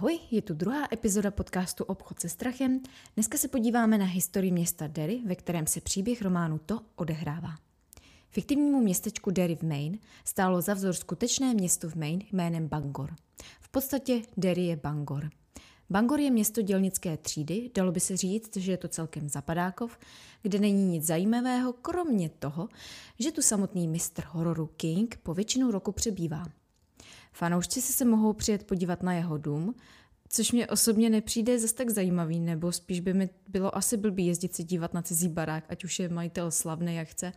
Ahoj, 0.00 0.18
je 0.30 0.42
tu 0.42 0.54
druhá 0.54 0.88
epizoda 0.92 1.30
podcastu 1.30 1.84
Obchod 1.84 2.20
se 2.20 2.28
strachem. 2.28 2.80
Dneska 3.14 3.38
se 3.38 3.48
podíváme 3.48 3.98
na 3.98 4.04
historii 4.04 4.52
města 4.52 4.86
Derry, 4.86 5.20
ve 5.26 5.34
kterém 5.34 5.66
se 5.66 5.80
příběh 5.80 6.22
románu 6.22 6.58
To 6.58 6.80
odehrává. 6.96 7.54
Fiktivnímu 8.30 8.80
městečku 8.80 9.30
Derry 9.30 9.56
v 9.56 9.62
Maine 9.62 9.98
stálo 10.24 10.60
za 10.60 10.74
vzor 10.74 10.94
skutečné 10.94 11.54
město 11.54 11.90
v 11.90 11.94
Maine 11.94 12.24
jménem 12.32 12.68
Bangor. 12.68 13.14
V 13.60 13.68
podstatě 13.68 14.22
Derry 14.36 14.62
je 14.62 14.76
Bangor. 14.76 15.30
Bangor 15.90 16.20
je 16.20 16.30
město 16.30 16.62
dělnické 16.62 17.16
třídy, 17.16 17.70
dalo 17.74 17.92
by 17.92 18.00
se 18.00 18.16
říct, 18.16 18.56
že 18.56 18.72
je 18.72 18.76
to 18.78 18.88
celkem 18.88 19.28
zapadákov, 19.28 19.98
kde 20.42 20.58
není 20.58 20.84
nic 20.84 21.06
zajímavého, 21.06 21.72
kromě 21.72 22.28
toho, 22.28 22.68
že 23.18 23.32
tu 23.32 23.42
samotný 23.42 23.88
mistr 23.88 24.24
hororu 24.28 24.66
King 24.66 25.18
po 25.22 25.34
většinu 25.34 25.70
roku 25.70 25.92
přebývá. 25.92 26.59
Fanoušci 27.40 27.82
si 27.82 27.92
se 27.92 28.04
mohou 28.04 28.32
přijet 28.32 28.64
podívat 28.64 29.02
na 29.02 29.12
jeho 29.12 29.38
dům, 29.38 29.74
což 30.28 30.52
mě 30.52 30.66
osobně 30.66 31.10
nepřijde 31.10 31.58
zase 31.58 31.74
tak 31.74 31.90
zajímavý, 31.90 32.40
nebo 32.40 32.72
spíš 32.72 33.00
by 33.00 33.14
mi 33.14 33.30
bylo 33.48 33.76
asi 33.76 33.96
blbý 33.96 34.26
jezdit 34.26 34.54
se 34.54 34.62
dívat 34.62 34.94
na 34.94 35.02
cizí 35.02 35.28
barák, 35.28 35.64
ať 35.68 35.84
už 35.84 35.98
je 35.98 36.08
majitel 36.08 36.50
slavný, 36.50 36.94
jak 36.94 37.08
chce. 37.08 37.32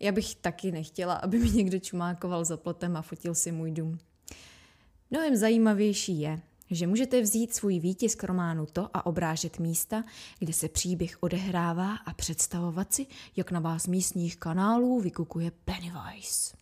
Já 0.00 0.12
bych 0.12 0.34
taky 0.34 0.72
nechtěla, 0.72 1.14
aby 1.14 1.38
mi 1.38 1.50
někdo 1.50 1.78
čumákoval 1.78 2.44
za 2.44 2.56
plotem 2.56 2.96
a 2.96 3.02
fotil 3.02 3.34
si 3.34 3.52
můj 3.52 3.70
dům. 3.70 3.98
Mnohem 5.10 5.36
zajímavější 5.36 6.20
je, 6.20 6.40
že 6.70 6.86
můžete 6.86 7.20
vzít 7.20 7.54
svůj 7.54 7.78
výtisk 7.78 8.24
románu 8.24 8.66
to 8.66 8.88
a 8.94 9.06
obrážet 9.06 9.58
místa, 9.58 10.04
kde 10.38 10.52
se 10.52 10.68
příběh 10.68 11.16
odehrává 11.20 11.96
a 11.96 12.14
představovat 12.14 12.94
si, 12.94 13.06
jak 13.36 13.50
na 13.50 13.60
vás 13.60 13.86
místních 13.86 14.36
kanálů 14.36 15.00
vykukuje 15.00 15.52
Pennywise. 15.64 16.61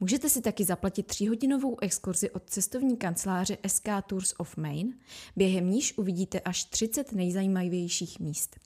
Můžete 0.00 0.28
si 0.28 0.40
taky 0.40 0.64
zaplatit 0.64 1.06
tříhodinovou 1.06 1.76
exkurzi 1.80 2.30
od 2.30 2.50
cestovní 2.50 2.96
kanceláře 2.96 3.58
SK 3.66 3.88
Tours 4.06 4.34
of 4.38 4.56
Maine, 4.56 4.92
během 5.36 5.70
níž 5.70 5.98
uvidíte 5.98 6.40
až 6.40 6.64
30 6.64 7.12
nejzajímavějších 7.12 8.20
míst. 8.20 8.60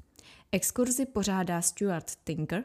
Exkurzi 0.53 1.07
pořádá 1.07 1.63
Stuart 1.63 2.17
Tinker, 2.25 2.65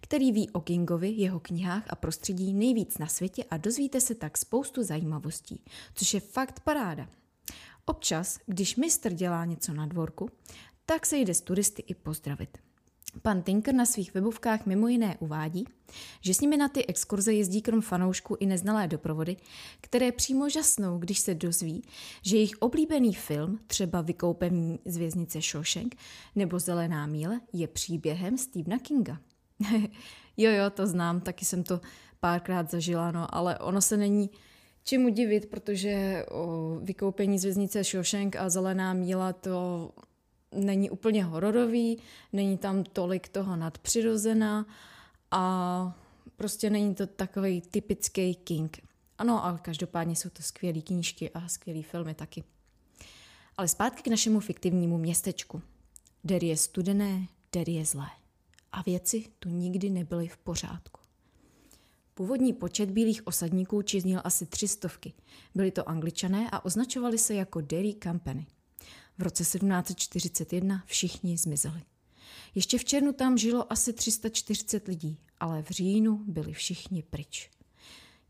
který 0.00 0.32
ví 0.32 0.50
o 0.50 0.60
Kingovi, 0.60 1.08
jeho 1.08 1.40
knihách 1.40 1.84
a 1.88 1.96
prostředí 1.96 2.52
nejvíc 2.52 2.98
na 2.98 3.06
světě 3.06 3.44
a 3.44 3.56
dozvíte 3.56 4.00
se 4.00 4.14
tak 4.14 4.38
spoustu 4.38 4.82
zajímavostí, 4.82 5.64
což 5.94 6.14
je 6.14 6.20
fakt 6.20 6.60
paráda. 6.60 7.08
Občas, 7.84 8.38
když 8.46 8.76
mistr 8.76 9.12
dělá 9.12 9.44
něco 9.44 9.74
na 9.74 9.86
dvorku, 9.86 10.30
tak 10.86 11.06
se 11.06 11.16
jde 11.16 11.34
s 11.34 11.40
turisty 11.40 11.82
i 11.86 11.94
pozdravit. 11.94 12.58
Pan 13.22 13.42
Tinker 13.42 13.74
na 13.74 13.86
svých 13.86 14.14
webovkách 14.14 14.66
mimo 14.66 14.88
jiné 14.88 15.16
uvádí, 15.20 15.64
že 16.20 16.34
s 16.34 16.40
nimi 16.40 16.56
na 16.56 16.68
ty 16.68 16.86
exkurze 16.86 17.32
jezdí 17.32 17.62
krom 17.62 17.80
fanoušků 17.80 18.36
i 18.40 18.46
neznalé 18.46 18.88
doprovody, 18.88 19.36
které 19.80 20.12
přímo 20.12 20.48
žasnou, 20.48 20.98
když 20.98 21.18
se 21.18 21.34
dozví, 21.34 21.82
že 22.22 22.36
jejich 22.36 22.54
oblíbený 22.58 23.14
film, 23.14 23.60
třeba 23.66 24.00
Vykoupení 24.00 24.78
z 24.84 24.96
věznice 24.96 25.40
Shawshank 25.40 25.94
nebo 26.36 26.58
Zelená 26.58 27.06
míle, 27.06 27.40
je 27.52 27.68
příběhem 27.68 28.38
Stephena 28.38 28.78
Kinga. 28.78 29.18
jo, 30.36 30.50
jo, 30.50 30.70
to 30.70 30.86
znám, 30.86 31.20
taky 31.20 31.44
jsem 31.44 31.62
to 31.62 31.80
párkrát 32.20 32.70
zažila, 32.70 33.10
no, 33.10 33.34
ale 33.34 33.58
ono 33.58 33.80
se 33.80 33.96
není 33.96 34.30
čemu 34.84 35.08
divit, 35.08 35.46
protože 35.46 36.24
o, 36.30 36.78
Vykoupení 36.82 37.38
z 37.38 37.44
věznice 37.44 37.84
Shawshank 37.84 38.36
a 38.36 38.48
Zelená 38.48 38.92
míla 38.92 39.32
to 39.32 39.90
není 40.52 40.90
úplně 40.90 41.24
hororový, 41.24 41.98
není 42.32 42.58
tam 42.58 42.84
tolik 42.84 43.28
toho 43.28 43.56
nadpřirozená 43.56 44.66
a 45.30 45.98
prostě 46.36 46.70
není 46.70 46.94
to 46.94 47.06
takový 47.06 47.60
typický 47.60 48.34
King. 48.34 48.82
Ano, 49.18 49.44
ale 49.44 49.58
každopádně 49.62 50.16
jsou 50.16 50.28
to 50.28 50.42
skvělé 50.42 50.80
knížky 50.80 51.30
a 51.30 51.48
skvělé 51.48 51.82
filmy 51.82 52.14
taky. 52.14 52.44
Ale 53.56 53.68
zpátky 53.68 54.02
k 54.02 54.08
našemu 54.08 54.40
fiktivnímu 54.40 54.98
městečku. 54.98 55.62
Der 56.24 56.44
je 56.44 56.56
studené, 56.56 57.26
der 57.52 57.68
je 57.68 57.84
zlé. 57.84 58.08
A 58.72 58.82
věci 58.82 59.24
tu 59.38 59.48
nikdy 59.48 59.90
nebyly 59.90 60.28
v 60.28 60.36
pořádku. 60.36 61.00
Původní 62.14 62.52
počet 62.52 62.90
bílých 62.90 63.26
osadníků 63.26 63.82
čiznil 63.82 64.20
asi 64.24 64.46
tři 64.46 64.68
stovky. 64.68 65.12
Byli 65.54 65.70
to 65.70 65.88
angličané 65.88 66.50
a 66.52 66.64
označovali 66.64 67.18
se 67.18 67.34
jako 67.34 67.60
Derry 67.60 67.94
Company– 68.02 68.46
v 69.18 69.22
roce 69.22 69.42
1741 69.42 70.82
všichni 70.86 71.38
zmizeli. 71.38 71.82
Ještě 72.54 72.78
v 72.78 72.84
černu 72.84 73.12
tam 73.12 73.38
žilo 73.38 73.72
asi 73.72 73.92
340 73.92 74.88
lidí, 74.88 75.18
ale 75.40 75.62
v 75.62 75.70
říjnu 75.70 76.24
byli 76.26 76.52
všichni 76.52 77.02
pryč. 77.02 77.50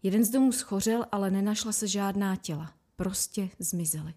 Jeden 0.02 0.24
z 0.24 0.30
domů 0.30 0.52
schořel, 0.52 1.06
ale 1.12 1.30
nenašla 1.30 1.72
se 1.72 1.88
žádná 1.88 2.36
těla. 2.36 2.72
Prostě 2.96 3.50
zmizeli. 3.58 4.14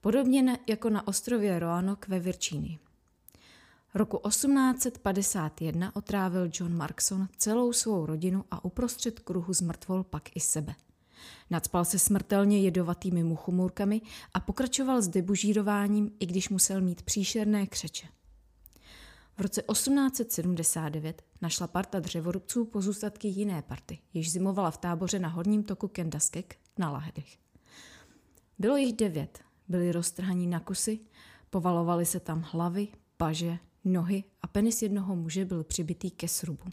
Podobně 0.00 0.58
jako 0.66 0.90
na 0.90 1.08
ostrově 1.08 1.58
Roanoke 1.58 2.10
ve 2.10 2.20
Virčíny. 2.20 2.78
Roku 3.94 4.20
1851 4.28 5.96
otrávil 5.96 6.50
John 6.52 6.76
Markson 6.76 7.28
celou 7.36 7.72
svou 7.72 8.06
rodinu 8.06 8.44
a 8.50 8.64
uprostřed 8.64 9.20
kruhu 9.20 9.52
zmrtvol 9.52 10.04
pak 10.04 10.36
i 10.36 10.40
sebe– 10.40 10.74
Nadspal 11.50 11.84
se 11.84 11.98
smrtelně 11.98 12.60
jedovatými 12.60 13.22
muchomůrkami 13.22 14.00
a 14.34 14.40
pokračoval 14.40 15.02
s 15.02 15.08
debužírováním, 15.08 16.10
i 16.20 16.26
když 16.26 16.48
musel 16.48 16.80
mít 16.80 17.02
příšerné 17.02 17.66
křeče. 17.66 18.06
V 19.36 19.40
roce 19.40 19.62
1879 19.72 21.22
našla 21.40 21.66
parta 21.66 22.00
dřevorubců 22.00 22.64
pozůstatky 22.64 23.28
jiné 23.28 23.62
party, 23.62 23.98
jež 24.14 24.32
zimovala 24.32 24.70
v 24.70 24.78
táboře 24.78 25.18
na 25.18 25.28
horním 25.28 25.64
toku 25.64 25.88
Kendaskek 25.88 26.56
na 26.78 26.90
Lahedech. 26.90 27.38
Bylo 28.58 28.76
jich 28.76 28.92
devět, 28.92 29.38
byli 29.68 29.92
roztrhaní 29.92 30.46
na 30.46 30.60
kusy, 30.60 30.98
povalovaly 31.50 32.06
se 32.06 32.20
tam 32.20 32.44
hlavy, 32.50 32.88
paže, 33.16 33.58
nohy 33.84 34.24
a 34.42 34.46
penis 34.46 34.82
jednoho 34.82 35.16
muže 35.16 35.44
byl 35.44 35.64
přibitý 35.64 36.10
ke 36.10 36.28
srubu. 36.28 36.64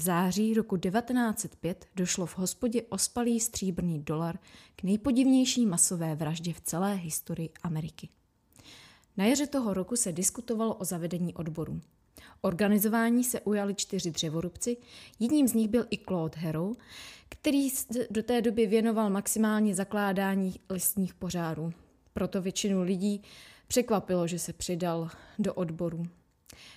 V 0.00 0.02
září 0.02 0.54
roku 0.54 0.76
1905 0.76 1.86
došlo 1.96 2.26
v 2.26 2.38
hospodě 2.38 2.82
ospalý 2.82 3.40
stříbrný 3.40 4.02
dolar 4.02 4.38
k 4.76 4.82
nejpodivnější 4.82 5.66
masové 5.66 6.14
vraždě 6.14 6.52
v 6.52 6.60
celé 6.60 6.94
historii 6.94 7.50
Ameriky. 7.62 8.08
Na 9.16 9.24
jaře 9.24 9.46
toho 9.46 9.74
roku 9.74 9.96
se 9.96 10.12
diskutovalo 10.12 10.74
o 10.74 10.84
zavedení 10.84 11.34
odborů. 11.34 11.80
Organizování 12.40 13.24
se 13.24 13.40
ujali 13.40 13.74
čtyři 13.74 14.10
dřevorubci, 14.10 14.76
jedním 15.18 15.48
z 15.48 15.54
nich 15.54 15.68
byl 15.68 15.86
i 15.90 15.98
Claude 15.98 16.40
Harrow, 16.40 16.76
který 17.28 17.68
do 18.10 18.22
té 18.22 18.42
doby 18.42 18.66
věnoval 18.66 19.10
maximálně 19.10 19.74
zakládání 19.74 20.54
listních 20.70 21.14
pořádů. 21.14 21.72
Proto 22.12 22.42
většinu 22.42 22.82
lidí 22.82 23.22
překvapilo, 23.66 24.26
že 24.26 24.38
se 24.38 24.52
přidal 24.52 25.10
do 25.38 25.54
odboru. 25.54 26.06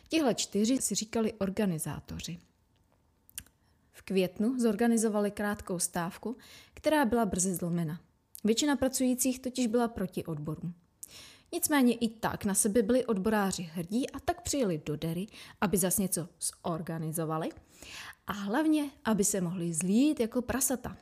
Tihle 0.10 0.36
čtyři 0.36 0.78
si 0.82 0.96
říkali 0.96 1.34
organizátoři 1.34 2.40
květnu 4.06 4.60
zorganizovali 4.60 5.32
krátkou 5.32 5.80
stávku, 5.80 6.38
která 6.74 7.06
byla 7.06 7.26
brzy 7.26 7.54
zlomena. 7.54 8.00
Většina 8.44 8.76
pracujících 8.76 9.40
totiž 9.40 9.68
byla 9.68 9.88
proti 9.88 10.26
odborům. 10.26 10.74
Nicméně 11.54 11.94
i 11.94 12.10
tak 12.10 12.46
na 12.46 12.54
sebe 12.54 12.82
byli 12.82 13.06
odboráři 13.06 13.64
hrdí 13.64 14.10
a 14.10 14.20
tak 14.20 14.42
přijeli 14.42 14.82
do 14.86 14.96
Dery, 14.96 15.28
aby 15.62 15.78
zas 15.78 15.98
něco 15.98 16.28
zorganizovali 16.66 17.50
a 18.28 18.34
hlavně, 18.34 18.90
aby 19.06 19.24
se 19.24 19.42
mohli 19.42 19.74
zlít 19.74 20.20
jako 20.20 20.42
prasata. 20.42 20.98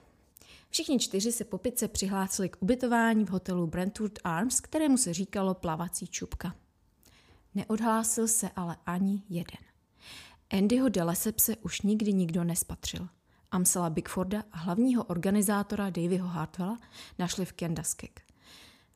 Všichni 0.69 0.99
čtyři 0.99 1.31
se 1.31 1.43
po 1.43 1.57
pice 1.57 1.87
přihlásili 1.87 2.49
k 2.49 2.57
ubytování 2.59 3.25
v 3.25 3.29
hotelu 3.29 3.67
Brentwood 3.67 4.19
Arms, 4.23 4.59
kterému 4.59 4.97
se 4.97 5.13
říkalo 5.13 5.53
plavací 5.53 6.07
čupka. 6.07 6.55
Neodhlásil 7.55 8.27
se 8.27 8.49
ale 8.55 8.77
ani 8.85 9.23
jeden. 9.29 9.70
Andyho 10.57 10.89
de 10.89 11.03
Lesepse 11.03 11.55
už 11.55 11.81
nikdy 11.81 12.13
nikdo 12.13 12.43
nespatřil. 12.43 13.07
Amsela 13.51 13.89
Bigforda 13.89 14.43
a 14.51 14.57
hlavního 14.57 15.03
organizátora 15.03 15.89
Davyho 15.89 16.27
Hartwella 16.27 16.79
našli 17.19 17.45
v 17.45 17.53
Kendaskek. 17.53 18.21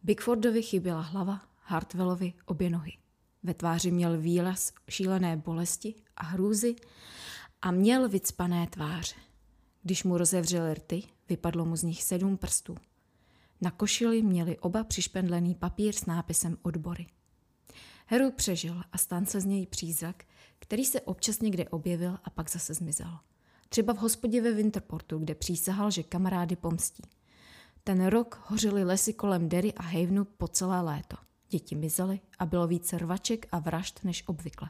Bigfordovi 0.04 0.62
chyběla 0.62 1.02
hlava, 1.02 1.42
Hartwellovi 1.62 2.34
obě 2.46 2.70
nohy. 2.70 2.92
Ve 3.44 3.54
tváři 3.54 3.92
měl 3.92 4.18
výraz 4.18 4.74
šílené 4.90 5.38
bolesti 5.38 5.96
a 6.18 6.24
hrůzy 6.26 6.76
a 7.62 7.72
měl 7.72 8.10
vycpané 8.10 8.68
tváře. 8.68 9.16
Když 9.84 10.04
mu 10.04 10.18
rozevřel 10.18 10.74
rty, 10.74 11.04
vypadlo 11.30 11.66
mu 11.66 11.76
z 11.76 11.84
nich 11.84 12.04
sedm 12.04 12.38
prstů. 12.38 12.76
Na 13.62 13.72
košili 13.72 14.22
měli 14.22 14.58
oba 14.58 14.84
přišpendlený 14.84 15.56
papír 15.56 15.96
s 15.96 16.06
nápisem 16.06 16.58
odbory. 16.62 17.08
Heru 18.06 18.32
přežil 18.32 18.82
a 18.92 18.98
stan 18.98 19.26
se 19.26 19.42
z 19.42 19.46
něj 19.46 19.68
přízrak, 19.68 20.24
který 20.68 20.86
se 20.86 21.02
občas 21.02 21.40
někde 21.40 21.70
objevil 21.70 22.18
a 22.24 22.30
pak 22.30 22.50
zase 22.50 22.74
zmizel. 22.74 23.20
Třeba 23.70 23.94
v 23.94 23.98
hospodě 23.98 24.42
ve 24.42 24.52
Winterportu, 24.52 25.20
kde 25.20 25.36
přísahal, 25.36 25.92
že 25.92 26.04
kamarády 26.04 26.56
pomstí. 26.56 27.04
Ten 27.84 28.06
rok 28.06 28.42
hořily 28.48 28.84
lesy 28.84 29.14
kolem 29.14 29.50
Derry 29.50 29.74
a 29.74 29.84
Havenu 29.84 30.26
po 30.26 30.48
celé 30.48 30.82
léto. 30.82 31.18
Děti 31.50 31.76
mizely 31.76 32.20
a 32.40 32.46
bylo 32.46 32.68
více 32.68 32.98
rvaček 32.98 33.48
a 33.52 33.60
vražd 33.60 34.04
než 34.04 34.24
obvykle. 34.28 34.70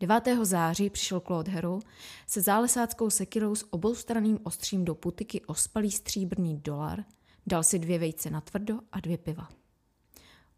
9. 0.00 0.22
září 0.42 0.90
přišel 0.90 1.20
Claude 1.20 1.52
Hero 1.52 1.78
se 2.26 2.40
zálesáckou 2.40 3.10
sekirou 3.10 3.54
s 3.54 3.72
oboustraným 3.72 4.38
ostřím 4.42 4.84
do 4.84 4.94
putiky 4.94 5.40
ospalý 5.44 5.90
stříbrný 5.90 6.56
dolar, 6.56 7.04
dal 7.46 7.64
si 7.64 7.78
dvě 7.78 7.98
vejce 7.98 8.30
na 8.30 8.40
tvrdo 8.40 8.78
a 8.92 9.00
dvě 9.00 9.18
piva. 9.18 9.48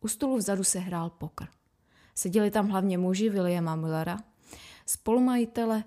U 0.01 0.09
stolu 0.09 0.37
vzadu 0.37 0.65
se 0.65 0.79
hrál 0.79 1.11
pokr. 1.11 1.47
Seděli 2.15 2.51
tam 2.51 2.69
hlavně 2.69 2.99
muži 2.99 3.31
Williama 3.31 3.77
Millera, 3.77 4.19
spolumajitele 4.91 5.85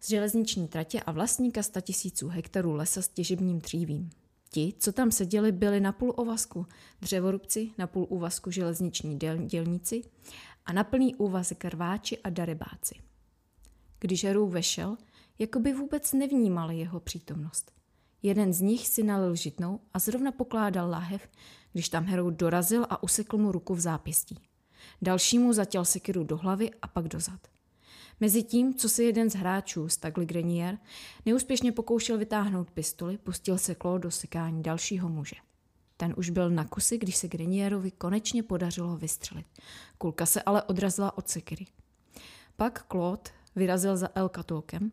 z 0.00 0.08
železniční 0.08 0.68
tratě 0.68 1.00
a 1.00 1.12
vlastníka 1.12 1.62
tisíců 1.80 2.28
hektarů 2.28 2.72
lesa 2.72 3.02
s 3.02 3.08
těžebním 3.08 3.58
dřívím. 3.58 4.10
Ti, 4.50 4.74
co 4.78 4.92
tam 4.92 5.10
seděli, 5.10 5.52
byli 5.52 5.80
na 5.80 5.92
půl 5.92 6.12
ovazku 6.16 6.66
dřevorubci, 7.00 7.70
na 7.78 7.86
půl 7.86 8.06
úvazku 8.08 8.50
železniční 8.50 9.18
dělníci 9.46 10.02
a 10.66 10.72
na 10.72 10.84
plný 10.84 11.14
úvazek 11.14 11.64
rváči 11.64 12.18
a 12.18 12.30
darebáci. 12.30 12.94
Když 14.00 14.24
Herů 14.24 14.46
vešel, 14.48 14.96
jako 15.38 15.60
by 15.60 15.72
vůbec 15.72 16.12
nevnímali 16.12 16.78
jeho 16.78 17.00
přítomnost. 17.00 17.72
Jeden 18.22 18.52
z 18.52 18.60
nich 18.60 18.88
si 18.88 19.02
nalil 19.02 19.34
žitnou 19.34 19.80
a 19.94 19.98
zrovna 19.98 20.32
pokládal 20.32 20.90
láhev, 20.90 21.28
když 21.72 21.88
tam 21.88 22.04
Herou 22.04 22.30
dorazil 22.30 22.86
a 22.90 23.02
usekl 23.02 23.38
mu 23.38 23.52
ruku 23.52 23.74
v 23.74 23.80
zápěstí. 23.80 24.38
Dalšímu 25.02 25.52
zatěl 25.52 25.84
sekiru 25.84 26.24
do 26.24 26.36
hlavy 26.36 26.70
a 26.82 26.88
pak 26.88 27.08
do 27.08 27.20
zad. 28.12 28.20
Mezitím, 28.20 28.74
co 28.74 28.88
se 28.88 29.02
jeden 29.02 29.30
z 29.30 29.34
hráčů, 29.34 29.88
Stagli 29.88 30.26
Grenier, 30.26 30.78
neúspěšně 31.26 31.72
pokoušel 31.72 32.18
vytáhnout 32.18 32.70
pistoli, 32.70 33.18
pustil 33.18 33.58
se 33.58 33.74
Claude 33.74 34.02
do 34.02 34.10
sekání 34.10 34.62
dalšího 34.62 35.08
muže. 35.08 35.36
Ten 35.96 36.14
už 36.16 36.30
byl 36.30 36.50
na 36.50 36.64
kusy, 36.64 36.98
když 36.98 37.16
se 37.16 37.28
Grenierovi 37.28 37.90
konečně 37.90 38.42
podařilo 38.42 38.96
vystřelit. 38.96 39.46
Kulka 39.98 40.26
se 40.26 40.42
ale 40.42 40.62
odrazila 40.62 41.18
od 41.18 41.28
sekiry. 41.28 41.66
Pak 42.56 42.86
Claude 42.90 43.30
vyrazil 43.56 43.96
za 43.96 44.08
El 44.14 44.28
Katolkem, 44.28 44.92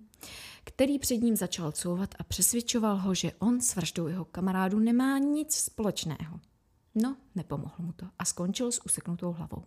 který 0.63 0.99
před 0.99 1.17
ním 1.17 1.35
začal 1.35 1.71
couvat 1.71 2.15
a 2.19 2.23
přesvědčoval 2.23 2.97
ho, 2.97 3.15
že 3.15 3.31
on 3.39 3.61
s 3.61 3.75
vraždou 3.75 4.07
jeho 4.07 4.25
kamarádu 4.25 4.79
nemá 4.79 5.17
nic 5.17 5.55
společného. 5.55 6.39
No, 6.95 7.17
nepomohl 7.35 7.75
mu 7.79 7.93
to 7.93 8.05
a 8.19 8.25
skončil 8.25 8.71
s 8.71 8.85
useknutou 8.85 9.31
hlavou. 9.31 9.63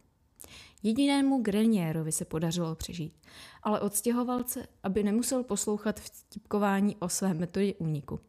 Jedinému 0.82 1.42
Grenierovi 1.42 2.12
se 2.12 2.24
podařilo 2.24 2.74
přežít, 2.74 3.14
ale 3.62 3.80
odstěhovalce, 3.80 4.66
aby 4.82 5.02
nemusel 5.02 5.44
poslouchat 5.44 6.00
vtipkování 6.00 6.96
o 6.96 7.08
své 7.08 7.34
metodě 7.34 7.74
úniku. 7.74 8.20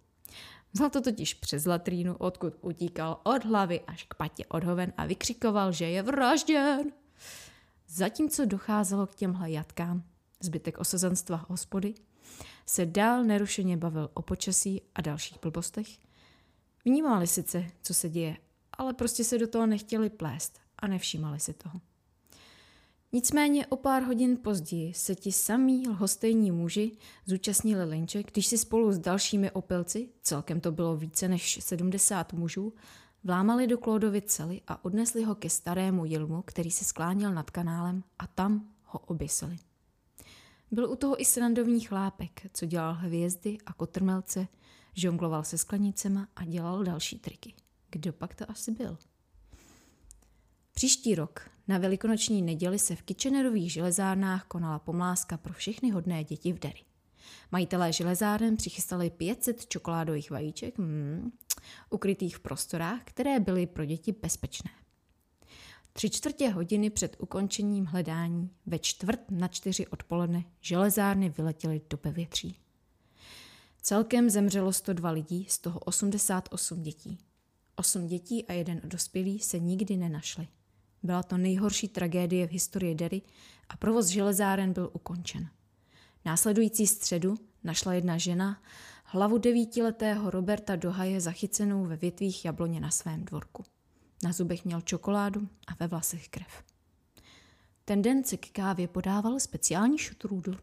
Vzal 0.74 0.89
to 0.89 1.01
totiž 1.01 1.33
přes 1.33 1.65
latrínu, 1.65 2.15
odkud 2.15 2.54
utíkal 2.62 3.19
od 3.24 3.45
hlavy 3.45 3.81
až 3.81 4.04
k 4.04 4.13
patě 4.13 4.45
odhoven 4.45 4.94
a 4.98 5.06
vykřikoval, 5.06 5.71
že 5.71 5.86
je 5.86 6.04
vražděn. 6.04 6.92
Zatímco 7.88 8.45
docházelo 8.45 9.07
k 9.07 9.16
těmhle 9.16 9.51
jatkám, 9.51 10.04
zbytek 10.39 10.77
osazenstva 10.77 11.45
hospody, 11.50 11.94
se 12.66 12.86
dál 12.86 13.24
nerušeně 13.24 13.77
bavil 13.77 14.09
o 14.13 14.21
počasí 14.21 14.81
a 14.95 15.01
dalších 15.01 15.39
blbostech. 15.42 15.88
Vnímali 16.86 17.27
sice, 17.27 17.66
co 17.81 17.94
se 17.94 18.09
děje, 18.09 18.38
ale 18.77 18.94
prostě 18.94 19.24
se 19.24 19.38
do 19.38 19.48
toho 19.48 19.66
nechtěli 19.66 20.09
plést 20.09 20.59
a 20.80 20.88
nevšímali 20.88 21.39
si 21.39 21.54
toho. 21.54 21.81
Nicméně 23.15 23.68
o 23.68 23.75
pár 23.75 24.04
hodin 24.04 24.38
později 24.38 24.94
se 24.94 25.15
ti 25.15 25.31
samí 25.31 25.89
lhostejní 25.89 26.51
muži 26.51 26.92
zúčastnili 27.25 27.83
linče, 27.83 28.24
když 28.24 28.48
si 28.48 28.57
spolu 28.57 28.92
s 28.92 29.00
dalšími 29.00 29.51
opilci, 29.51 30.10
celkem 30.21 30.62
to 30.62 30.71
bylo 30.71 30.98
více 30.98 31.27
než 31.27 31.60
70 31.62 32.33
mužů, 32.33 32.74
vlámali 33.24 33.68
do 33.68 33.77
Klódovy 33.77 34.21
cely 34.21 34.62
a 34.68 34.86
odnesli 34.86 35.24
ho 35.24 35.36
ke 35.36 35.50
starému 35.50 36.06
jilmu, 36.06 36.42
který 36.42 36.71
se 36.71 36.86
skláněl 36.86 37.33
nad 37.33 37.51
kanálem 37.51 38.04
a 38.19 38.27
tam 38.27 38.69
ho 38.83 39.00
oběsili. 39.00 39.57
Byl 40.71 40.92
u 40.92 40.95
toho 40.95 41.21
i 41.21 41.25
srandovní 41.25 41.80
chlápek, 41.80 42.42
co 42.54 42.66
dělal 42.66 42.94
hvězdy 42.94 43.57
a 43.66 43.74
kotrmelce, 43.74 44.48
žongloval 44.94 45.44
se 45.44 45.57
sklenicema 45.57 46.27
a 46.36 46.45
dělal 46.45 46.83
další 46.83 47.19
triky. 47.19 47.54
Kdo 47.89 48.13
pak 48.13 48.36
to 48.36 48.51
asi 48.51 48.71
byl? 48.71 48.98
Příští 50.73 51.15
rok 51.15 51.49
na 51.67 51.77
velikonoční 51.77 52.41
neděli 52.41 52.79
se 52.79 52.95
v 52.95 53.01
Kitchenerových 53.01 53.71
železárnách 53.71 54.43
konala 54.43 54.79
pomláska 54.79 55.37
pro 55.37 55.53
všechny 55.53 55.89
hodné 55.89 56.23
děti 56.23 56.53
v 56.53 56.59
Derry. 56.59 56.83
Majitelé 57.51 57.93
železáren 57.93 58.57
přichystali 58.57 59.09
500 59.09 59.65
čokoládových 59.65 60.31
vajíček, 60.31 60.77
mm, 60.77 61.31
ukrytých 61.89 62.37
v 62.37 62.39
prostorách, 62.39 63.01
které 63.03 63.39
byly 63.39 63.67
pro 63.67 63.85
děti 63.85 64.11
bezpečné. 64.11 64.71
Tři 65.93 66.09
čtvrtě 66.09 66.49
hodiny 66.49 66.89
před 66.89 67.15
ukončením 67.19 67.85
hledání 67.85 68.49
ve 68.65 68.79
čtvrt 68.79 69.31
na 69.31 69.47
čtyři 69.47 69.87
odpoledne 69.87 70.43
železárny 70.61 71.29
vyletěly 71.29 71.81
do 71.89 71.97
bevětří. 72.03 72.57
Celkem 73.81 74.29
zemřelo 74.29 74.73
102 74.73 75.11
lidí, 75.11 75.45
z 75.49 75.57
toho 75.57 75.79
88 75.79 76.81
dětí. 76.81 77.17
Osm 77.75 78.07
dětí 78.07 78.47
a 78.47 78.53
jeden 78.53 78.81
dospělý 78.83 79.39
se 79.39 79.59
nikdy 79.59 79.97
nenašli. 79.97 80.47
Byla 81.03 81.23
to 81.23 81.38
nejhorší 81.38 81.88
tragédie 81.88 82.47
v 82.47 82.51
historii 82.51 82.95
Derry 82.95 83.21
a 83.69 83.77
provoz 83.77 84.07
železáren 84.07 84.73
byl 84.73 84.89
ukončen. 84.94 85.50
Následující 86.25 86.88
středu 86.88 87.35
našla 87.63 87.94
jedna 87.94 88.17
žena 88.17 88.61
hlavu 89.03 89.38
devítiletého 89.38 90.29
Roberta 90.29 90.75
Dohaje 90.75 91.21
zachycenou 91.21 91.85
ve 91.85 91.95
větvích 91.95 92.45
jabloně 92.45 92.79
na 92.79 92.91
svém 92.91 93.25
dvorku. 93.25 93.63
Na 94.23 94.31
zubech 94.31 94.65
měl 94.65 94.81
čokoládu 94.81 95.47
a 95.67 95.75
ve 95.79 95.88
vlasech 95.88 96.29
krev. 96.29 96.63
Ten 97.85 98.01
den 98.01 98.23
se 98.23 98.38
k 98.38 98.49
kávě 98.51 98.88
podával 98.88 99.39
speciální 99.39 99.97
šutrůdl. 99.97 100.57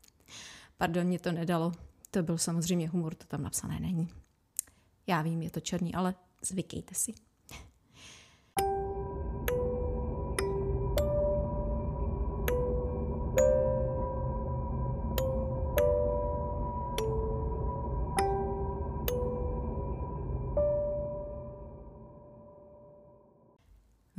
Pardon, 0.76 1.06
mě 1.06 1.18
to 1.18 1.32
nedalo. 1.32 1.72
To 2.10 2.22
byl 2.22 2.38
samozřejmě 2.38 2.88
humor, 2.88 3.14
to 3.14 3.26
tam 3.26 3.42
napsané 3.42 3.80
není. 3.80 4.08
Já 5.06 5.22
vím, 5.22 5.42
je 5.42 5.50
to 5.50 5.60
černý, 5.60 5.94
ale 5.94 6.14
zvykejte 6.42 6.94
si. 6.94 7.14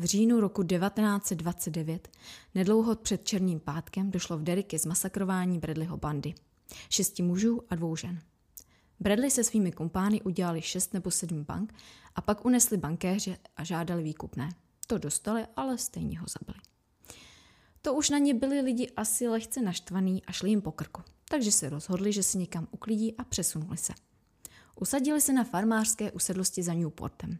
V 0.03 0.05
říjnu 0.05 0.39
roku 0.39 0.63
1929, 0.63 2.07
nedlouho 2.55 2.95
před 2.95 3.27
Černým 3.27 3.59
pátkem, 3.59 4.11
došlo 4.11 4.37
v 4.37 4.43
Derry 4.43 4.63
ke 4.63 4.79
zmasakrování 4.79 5.59
Bradleyho 5.59 5.97
bandy. 5.97 6.33
Šesti 6.89 7.23
mužů 7.23 7.61
a 7.69 7.75
dvou 7.75 7.95
žen. 7.95 8.21
Bradley 8.99 9.31
se 9.31 9.43
svými 9.43 9.71
kumpány 9.71 10.21
udělali 10.21 10.61
šest 10.61 10.93
nebo 10.93 11.11
sedm 11.11 11.43
bank 11.43 11.73
a 12.15 12.21
pak 12.21 12.45
unesli 12.45 12.77
bankéře 12.77 13.37
a 13.57 13.63
žádali 13.63 14.03
výkupné. 14.03 14.49
To 14.87 14.97
dostali, 14.97 15.45
ale 15.55 15.77
stejně 15.77 16.19
ho 16.19 16.25
zabili. 16.39 16.59
To 17.81 17.93
už 17.93 18.09
na 18.09 18.17
ně 18.17 18.33
byli 18.33 18.61
lidi 18.61 18.91
asi 18.97 19.27
lehce 19.27 19.61
naštvaný 19.61 20.23
a 20.25 20.31
šli 20.31 20.49
jim 20.49 20.61
po 20.61 20.71
krku, 20.71 21.01
takže 21.29 21.51
se 21.51 21.69
rozhodli, 21.69 22.13
že 22.13 22.23
si 22.23 22.37
někam 22.37 22.67
uklidí 22.71 23.17
a 23.17 23.23
přesunuli 23.23 23.77
se. 23.77 23.93
Usadili 24.75 25.21
se 25.21 25.33
na 25.33 25.43
farmářské 25.43 26.11
usedlosti 26.11 26.63
za 26.63 26.73
Newportem. 26.73 27.37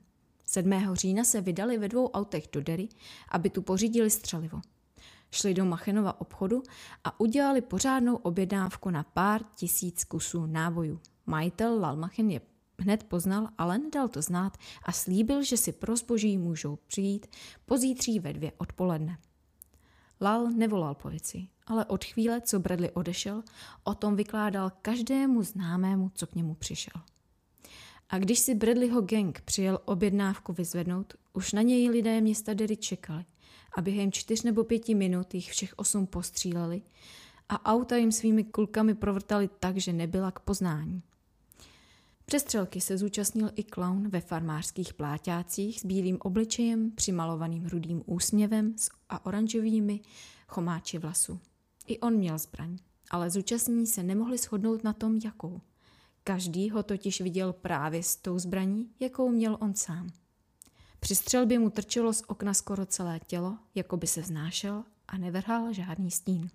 7. 0.54 0.96
října 0.96 1.24
se 1.24 1.42
vydali 1.42 1.78
ve 1.78 1.90
dvou 1.90 2.08
autech 2.08 2.48
do 2.52 2.62
Derry, 2.62 2.90
aby 3.30 3.50
tu 3.50 3.62
pořídili 3.62 4.10
střelivo. 4.10 4.62
Šli 5.32 5.54
do 5.54 5.66
Machenova 5.66 6.22
obchodu 6.22 6.64
a 7.04 7.20
udělali 7.20 7.62
pořádnou 7.62 8.16
objednávku 8.16 8.90
na 8.90 9.04
pár 9.04 9.42
tisíc 9.56 10.04
kusů 10.04 10.46
nábojů. 10.46 11.00
Majitel 11.26 11.80
Lalmachen 11.80 12.30
je 12.30 12.42
hned 12.80 13.04
poznal, 13.04 13.48
ale 13.58 13.78
nedal 13.78 14.08
to 14.08 14.22
znát 14.22 14.58
a 14.84 14.92
slíbil, 14.92 15.44
že 15.44 15.58
si 15.58 15.72
pro 15.72 15.96
zboží 15.96 16.38
můžou 16.38 16.76
přijít 16.76 17.28
pozítří 17.66 18.20
ve 18.20 18.34
dvě 18.34 18.52
odpoledne. 18.58 19.18
Lal 20.22 20.48
nevolal 20.48 20.96
policii, 20.96 21.48
ale 21.68 21.86
od 21.86 22.06
chvíle, 22.06 22.42
co 22.42 22.60
Bradley 22.60 22.90
odešel, 22.94 23.44
o 23.84 23.96
tom 23.96 24.16
vykládal 24.16 24.72
každému 24.82 25.44
známému, 25.44 26.12
co 26.16 26.28
k 26.28 26.36
němu 26.36 26.54
přišel. 26.54 27.02
A 28.14 28.18
když 28.18 28.40
si 28.40 28.56
Bradleyho 28.56 29.02
gang 29.02 29.42
přijel 29.42 29.80
objednávku 29.86 30.54
vyzvednout, 30.54 31.14
už 31.34 31.54
na 31.54 31.62
něj 31.62 31.90
lidé 31.90 32.22
města 32.22 32.54
Derry 32.54 32.78
čekali 32.78 33.26
a 33.78 33.82
během 33.82 34.12
čtyř 34.12 34.44
nebo 34.44 34.64
pěti 34.64 34.96
minut 34.96 35.34
jich 35.34 35.52
všech 35.52 35.74
osm 35.76 36.08
postříleli 36.08 36.82
a 37.50 37.66
auta 37.66 37.96
jim 37.96 38.12
svými 38.12 38.44
kulkami 38.44 38.96
provrtali 38.96 39.50
tak, 39.60 39.78
že 39.78 39.94
nebyla 39.94 40.32
k 40.32 40.40
poznání. 40.40 41.02
Přestřelky 42.26 42.82
se 42.82 42.98
zúčastnil 42.98 43.52
i 43.56 43.64
klaun 43.64 44.10
ve 44.10 44.22
farmářských 44.22 44.94
pláťácích 44.94 45.80
s 45.80 45.86
bílým 45.86 46.18
obličejem, 46.22 46.92
přimalovaným 46.92 47.66
rudým 47.66 48.04
úsměvem 48.06 48.76
a 49.10 49.26
oranžovými 49.26 50.00
chomáči 50.48 50.98
vlasů. 50.98 51.40
I 51.88 52.00
on 52.00 52.14
měl 52.14 52.38
zbraň, 52.38 52.78
ale 53.12 53.30
zúčastní 53.30 53.88
se 53.88 54.04
nemohli 54.04 54.38
shodnout 54.38 54.84
na 54.84 54.94
tom, 54.94 55.20
jakou– 55.24 55.62
Každý 56.24 56.70
ho 56.70 56.84
totiž 56.84 57.22
viděl 57.22 57.54
právě 57.54 58.04
s 58.04 58.16
tou 58.16 58.40
zbraní, 58.40 58.90
jakou 59.00 59.30
měl 59.30 59.58
on 59.62 59.76
sám. 59.76 60.10
Při 61.00 61.16
střelbě 61.16 61.60
mu 61.60 61.70
trčelo 61.70 62.14
z 62.14 62.24
okna 62.28 62.54
skoro 62.54 62.86
celé 62.86 63.20
tělo, 63.28 63.58
jako 63.76 63.98
by 63.98 64.08
se 64.08 64.22
vznášel 64.22 64.84
a 65.08 65.18
nevrhal 65.18 65.74
žádný 65.74 66.12
stín. 66.12 66.50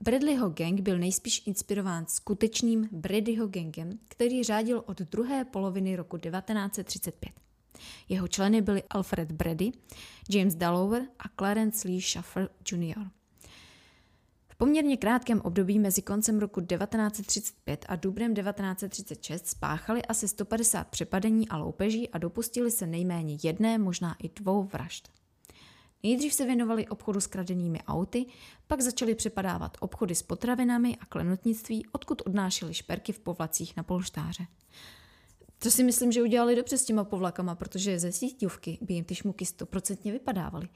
Bradleyho 0.00 0.50
gang 0.50 0.80
byl 0.80 0.98
nejspíš 0.98 1.42
inspirován 1.46 2.06
skutečným 2.06 2.88
Bradyho 2.92 3.48
gangem, 3.48 3.98
který 4.08 4.44
řádil 4.44 4.82
od 4.86 4.98
druhé 5.00 5.44
poloviny 5.44 5.96
roku 5.96 6.18
1935. 6.18 7.32
Jeho 8.08 8.28
členy 8.28 8.62
byli 8.62 8.82
Alfred 8.90 9.32
Brady, 9.32 9.72
James 10.30 10.54
Dallower 10.54 11.02
a 11.18 11.22
Clarence 11.38 11.88
Lee 11.88 12.02
Schaffer 12.02 12.48
Jr. 12.72 12.98
V 14.54 14.56
poměrně 14.56 14.96
krátkém 14.96 15.40
období 15.40 15.78
mezi 15.78 16.02
koncem 16.02 16.38
roku 16.38 16.60
1935 16.60 17.84
a 17.88 17.96
dubnem 17.96 18.34
1936 18.34 19.46
spáchali 19.46 20.02
asi 20.02 20.28
150 20.28 20.88
přepadení 20.88 21.48
a 21.48 21.56
loupeží 21.56 22.10
a 22.10 22.18
dopustili 22.18 22.70
se 22.70 22.86
nejméně 22.86 23.38
jedné, 23.42 23.78
možná 23.78 24.16
i 24.22 24.28
dvou 24.28 24.62
vražd. 24.62 25.10
Nejdřív 26.02 26.34
se 26.34 26.44
věnovali 26.44 26.88
obchodu 26.88 27.20
s 27.20 27.26
kradenými 27.26 27.82
auty, 27.82 28.26
pak 28.66 28.80
začali 28.80 29.14
přepadávat 29.14 29.76
obchody 29.80 30.14
s 30.14 30.22
potravinami 30.22 30.96
a 31.00 31.06
klenotnictví, 31.06 31.86
odkud 31.92 32.22
odnášeli 32.26 32.74
šperky 32.74 33.12
v 33.12 33.20
povlacích 33.20 33.76
na 33.76 33.82
polštáře. 33.82 34.46
To 35.58 35.70
si 35.70 35.84
myslím, 35.84 36.12
že 36.12 36.22
udělali 36.22 36.56
dobře 36.56 36.78
s 36.78 36.84
těma 36.84 37.04
povlakama, 37.04 37.54
protože 37.54 37.98
ze 37.98 38.12
síťovky 38.12 38.78
by 38.80 38.94
jim 38.94 39.04
ty 39.04 39.14
šmuky 39.14 39.46
stoprocentně 39.46 40.12
vypadávaly. 40.12 40.68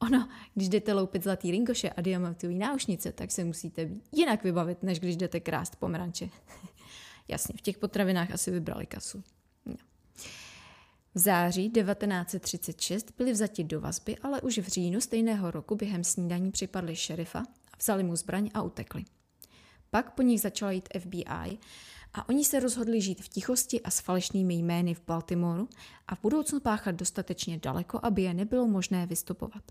Ono, 0.00 0.28
když 0.54 0.68
jdete 0.68 0.92
loupit 0.92 1.22
zlatý 1.22 1.50
ringoše 1.50 1.90
a 1.90 2.00
diamantový 2.00 2.58
náušnice, 2.58 3.12
tak 3.12 3.30
se 3.30 3.44
musíte 3.44 3.88
jinak 4.12 4.44
vybavit, 4.44 4.82
než 4.82 5.00
když 5.00 5.16
jdete 5.16 5.40
krást 5.40 5.76
pomeranče. 5.76 6.28
Jasně, 7.28 7.54
v 7.58 7.60
těch 7.60 7.78
potravinách 7.78 8.30
asi 8.30 8.50
vybrali 8.50 8.86
kasu. 8.86 9.22
No. 9.66 9.74
V 11.14 11.18
září 11.18 11.70
1936 11.70 13.12
byli 13.18 13.32
vzati 13.32 13.64
do 13.64 13.80
vazby, 13.80 14.16
ale 14.18 14.40
už 14.40 14.58
v 14.58 14.68
říjnu 14.68 15.00
stejného 15.00 15.50
roku 15.50 15.76
během 15.76 16.04
snídaní 16.04 16.50
připadli 16.50 16.96
šerifa, 16.96 17.42
vzali 17.78 18.02
mu 18.02 18.16
zbraň 18.16 18.50
a 18.54 18.62
utekli. 18.62 19.04
Pak 19.90 20.14
po 20.14 20.22
nich 20.22 20.40
začala 20.40 20.72
jít 20.72 20.88
FBI 20.98 21.58
a 22.14 22.28
oni 22.28 22.44
se 22.44 22.60
rozhodli 22.60 23.00
žít 23.00 23.22
v 23.22 23.28
tichosti 23.28 23.80
a 23.80 23.90
s 23.90 24.00
falešnými 24.00 24.54
jmény 24.54 24.94
v 24.94 25.02
Baltimoru 25.06 25.68
a 26.08 26.14
v 26.14 26.20
budoucnu 26.22 26.60
páchat 26.60 26.94
dostatečně 26.94 27.58
daleko, 27.58 28.00
aby 28.02 28.22
je 28.22 28.34
nebylo 28.34 28.66
možné 28.66 29.06
vystupovat. 29.06 29.62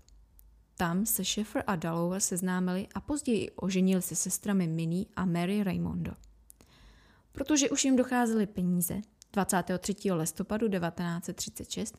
Tam 0.80 1.06
se 1.06 1.24
Schaeffer 1.24 1.64
a 1.66 1.76
Dallower 1.76 2.20
seznámili 2.20 2.86
a 2.94 3.00
později 3.00 3.50
oženili 3.50 4.02
se 4.02 4.16
sestrami 4.16 4.66
Minnie 4.66 5.04
a 5.16 5.24
Mary 5.24 5.64
Raymondo. 5.64 6.12
Protože 7.32 7.70
už 7.70 7.84
jim 7.84 7.96
docházely 7.96 8.46
peníze, 8.46 9.00
23. 9.32 9.94
listopadu 10.12 10.68
1936 10.68 11.98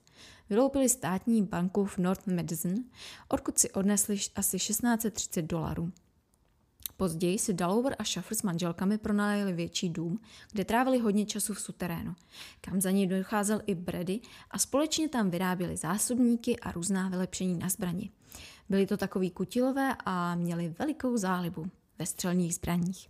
vyloupili 0.50 0.90
státní 0.90 1.44
banku 1.44 1.86
v 1.86 1.98
North 1.98 2.28
Madison, 2.28 2.76
odkud 3.28 3.60
si 3.60 3.72
odnesli 3.72 4.20
asi 4.36 4.58
1630 4.58 5.42
dolarů. 5.42 5.92
Později 6.98 7.40
si 7.40 7.54
Dallower 7.54 7.96
a 8.00 8.04
Schaffer 8.04 8.38
s 8.38 8.44
manželkami 8.44 8.98
pronajeli 8.98 9.54
větší 9.54 9.90
dům, 9.90 10.20
kde 10.52 10.66
trávili 10.66 11.00
hodně 11.00 11.26
času 11.26 11.54
v 11.54 11.62
suterénu, 11.62 12.16
kam 12.62 12.82
za 12.82 12.92
ní 12.92 13.08
docházel 13.08 13.62
i 13.66 13.76
Brady 13.76 14.20
a 14.52 14.60
společně 14.60 15.10
tam 15.10 15.30
vyráběli 15.30 15.78
zásobníky 15.78 16.60
a 16.60 16.72
různá 16.72 17.10
vylepšení 17.10 17.58
na 17.58 17.70
zbrani. 17.70 18.12
Byli 18.72 18.86
to 18.86 18.98
takový 18.98 19.32
kutilové 19.32 19.96
a 20.06 20.36
měli 20.36 20.76
velikou 20.80 21.18
zálibu 21.18 21.66
ve 22.00 22.06
střelních 22.06 22.56
zbraních. 22.56 23.10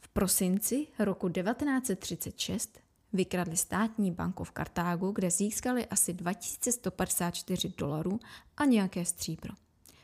V 0.00 0.08
prosinci 0.08 0.86
roku 0.98 1.28
1936 1.28 2.80
vykradli 3.12 3.56
státní 3.56 4.10
banku 4.10 4.44
v 4.44 4.50
Kartágu, 4.50 5.10
kde 5.10 5.30
získali 5.30 5.86
asi 5.86 6.14
2154 6.14 7.72
dolarů 7.78 8.20
a 8.56 8.64
nějaké 8.64 9.04
stříbro. 9.04 9.54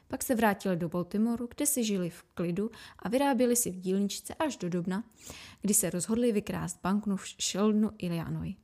Pak 0.09 0.23
se 0.23 0.35
vrátili 0.35 0.77
do 0.77 0.89
Baltimoru, 0.89 1.49
kde 1.57 1.67
si 1.67 1.85
žili 1.85 2.11
v 2.11 2.23
klidu 2.23 2.71
a 2.99 3.09
vyráběli 3.09 3.57
si 3.57 3.71
v 3.71 3.81
dílničce 3.81 4.35
až 4.35 4.57
do 4.57 4.69
dubna, 4.69 5.05
kdy 5.63 5.75
se 5.75 5.91
rozhodli 5.91 6.33
vykrást 6.33 6.81
banku 6.83 7.17
v 7.17 7.27
Sheldonu, 7.27 7.91
Illinois. 7.99 8.57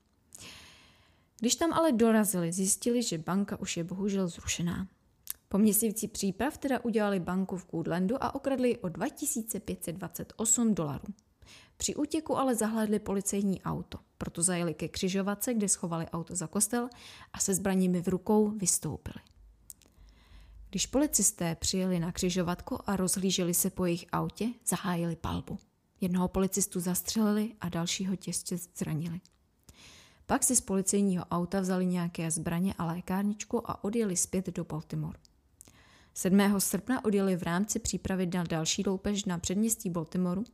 Když 1.40 1.54
tam 1.54 1.72
ale 1.72 1.92
dorazili, 1.92 2.52
zjistili, 2.52 3.02
že 3.02 3.18
banka 3.18 3.60
už 3.60 3.76
je 3.76 3.84
bohužel 3.84 4.28
zrušená. 4.28 4.88
Po 5.48 5.58
měsíci 5.58 6.08
příprav 6.08 6.58
teda 6.58 6.84
udělali 6.84 7.20
banku 7.20 7.56
v 7.56 7.66
Goodlandu 7.70 8.24
a 8.24 8.34
okradli 8.34 8.78
o 8.78 8.88
2528 8.88 10.74
dolarů. 10.74 11.04
Při 11.76 11.94
útěku 11.94 12.36
ale 12.38 12.54
zahlédli 12.54 12.98
policejní 12.98 13.62
auto, 13.62 13.98
proto 14.18 14.42
zajeli 14.42 14.74
ke 14.74 14.88
křižovatce, 14.88 15.54
kde 15.54 15.68
schovali 15.68 16.06
auto 16.06 16.36
za 16.36 16.46
kostel 16.46 16.88
a 17.32 17.38
se 17.38 17.54
zbraněmi 17.54 18.02
v 18.02 18.08
rukou 18.08 18.50
vystoupili. 18.50 19.18
Když 20.70 20.86
policisté 20.86 21.54
přijeli 21.54 22.00
na 22.00 22.12
křižovatku 22.12 22.90
a 22.90 22.96
rozhlíželi 22.96 23.54
se 23.54 23.70
po 23.70 23.84
jejich 23.84 24.06
autě, 24.12 24.48
zahájili 24.66 25.16
palbu. 25.16 25.58
Jednoho 26.00 26.28
policistu 26.28 26.80
zastřelili 26.80 27.54
a 27.60 27.68
dalšího 27.68 28.16
těžce 28.16 28.56
zranili. 28.76 29.20
Pak 30.26 30.44
si 30.44 30.56
z 30.56 30.60
policejního 30.60 31.24
auta 31.24 31.60
vzali 31.60 31.86
nějaké 31.86 32.30
zbraně 32.30 32.74
a 32.78 32.84
lékárničku 32.84 33.70
a 33.70 33.84
odjeli 33.84 34.16
zpět 34.16 34.46
do 34.46 34.64
Baltimore. 34.64 35.18
7. 36.18 36.60
srpna 36.60 37.04
odjeli 37.04 37.36
v 37.36 37.42
rámci 37.42 37.78
přípravy 37.78 38.26
na 38.34 38.42
další 38.42 38.82
loupež 38.86 39.24
na 39.24 39.38
předměstí 39.38 39.90
Baltimoru 39.90 40.44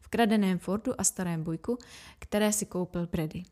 v 0.00 0.08
kradeném 0.08 0.58
Fordu 0.58 1.00
a 1.00 1.04
starém 1.04 1.42
bujku, 1.42 1.78
které 2.18 2.52
si 2.52 2.66
koupil 2.66 3.06
Brady. 3.06 3.42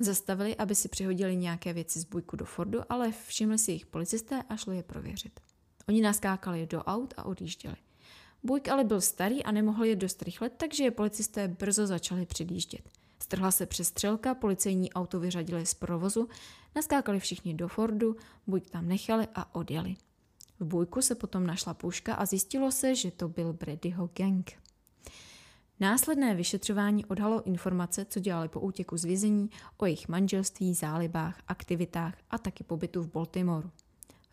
Zastavili, 0.00 0.56
aby 0.56 0.74
si 0.74 0.88
přihodili 0.88 1.36
nějaké 1.36 1.72
věci 1.72 2.00
z 2.00 2.04
bujku 2.04 2.36
do 2.36 2.44
Fordu, 2.44 2.80
ale 2.88 3.12
všimli 3.26 3.58
si 3.58 3.72
jich 3.72 3.86
policisté 3.86 4.42
a 4.48 4.56
šli 4.56 4.76
je 4.76 4.82
prověřit. 4.82 5.40
Oni 5.88 6.00
naskákali 6.00 6.66
do 6.66 6.82
aut 6.82 7.14
a 7.16 7.24
odjížděli. 7.24 7.76
Bujk 8.42 8.68
ale 8.68 8.84
byl 8.84 9.00
starý 9.00 9.44
a 9.44 9.50
nemohl 9.50 9.84
je 9.84 9.96
dost 9.96 10.22
rychle, 10.22 10.50
takže 10.50 10.84
je 10.84 10.90
policisté 10.90 11.48
brzo 11.48 11.86
začali 11.86 12.26
předjíždět. 12.26 12.90
Strhla 13.22 13.50
se 13.50 13.66
přestřelka, 13.66 14.34
policejní 14.34 14.92
auto 14.92 15.20
vyřadili 15.20 15.66
z 15.66 15.74
provozu, 15.74 16.28
naskákali 16.76 17.20
všichni 17.20 17.54
do 17.54 17.68
Fordu, 17.68 18.16
bujk 18.46 18.70
tam 18.70 18.88
nechali 18.88 19.28
a 19.34 19.54
odjeli. 19.54 19.96
V 20.60 20.64
bujku 20.64 21.02
se 21.02 21.14
potom 21.14 21.46
našla 21.46 21.74
puška 21.74 22.14
a 22.14 22.26
zjistilo 22.26 22.72
se, 22.72 22.94
že 22.94 23.10
to 23.10 23.28
byl 23.28 23.52
Bradyho 23.52 24.10
gang. 24.14 24.52
Následné 25.80 26.34
vyšetřování 26.34 27.04
odhalo 27.04 27.42
informace, 27.42 28.04
co 28.04 28.20
dělali 28.20 28.48
po 28.48 28.60
útěku 28.60 28.96
z 28.96 29.04
vězení, 29.04 29.50
o 29.76 29.86
jejich 29.86 30.08
manželství, 30.08 30.74
zálibách, 30.74 31.42
aktivitách 31.48 32.14
a 32.30 32.38
taky 32.38 32.64
pobytu 32.64 33.02
v 33.02 33.12
Baltimoru. 33.12 33.70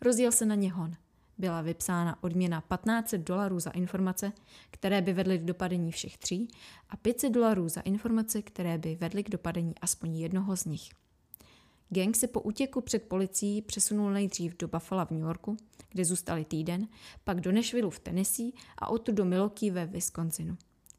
Rozjel 0.00 0.32
se 0.32 0.46
na 0.46 0.54
ně 0.54 0.72
hon. 0.72 0.92
Byla 1.38 1.62
vypsána 1.62 2.22
odměna 2.22 2.60
1500 2.60 3.20
dolarů 3.20 3.60
za 3.60 3.70
informace, 3.70 4.32
které 4.70 5.02
by 5.02 5.12
vedly 5.12 5.38
k 5.38 5.44
dopadení 5.44 5.92
všech 5.92 6.18
tří 6.18 6.48
a 6.90 6.96
500 6.96 7.32
dolarů 7.32 7.68
za 7.68 7.80
informace, 7.80 8.42
které 8.42 8.78
by 8.78 8.96
vedly 8.96 9.24
k 9.24 9.30
dopadení 9.30 9.74
aspoň 9.80 10.16
jednoho 10.16 10.56
z 10.56 10.64
nich. 10.64 10.90
Gang 11.88 12.16
se 12.16 12.26
po 12.26 12.40
útěku 12.40 12.80
před 12.80 13.02
policií 13.02 13.62
přesunul 13.62 14.10
nejdřív 14.10 14.56
do 14.58 14.68
Buffalo 14.68 15.06
v 15.06 15.10
New 15.10 15.22
Yorku, 15.22 15.56
kde 15.94 16.04
zůstali 16.04 16.44
týden, 16.44 16.88
pak 17.24 17.40
do 17.40 17.52
Nashville 17.52 17.90
v 17.90 17.98
Tennessee 17.98 18.50
a 18.78 18.90
odtud 18.90 19.14
do 19.14 19.24
Milwaukee 19.24 19.70
ve 19.70 19.86
Wisconsinu. 19.86 20.56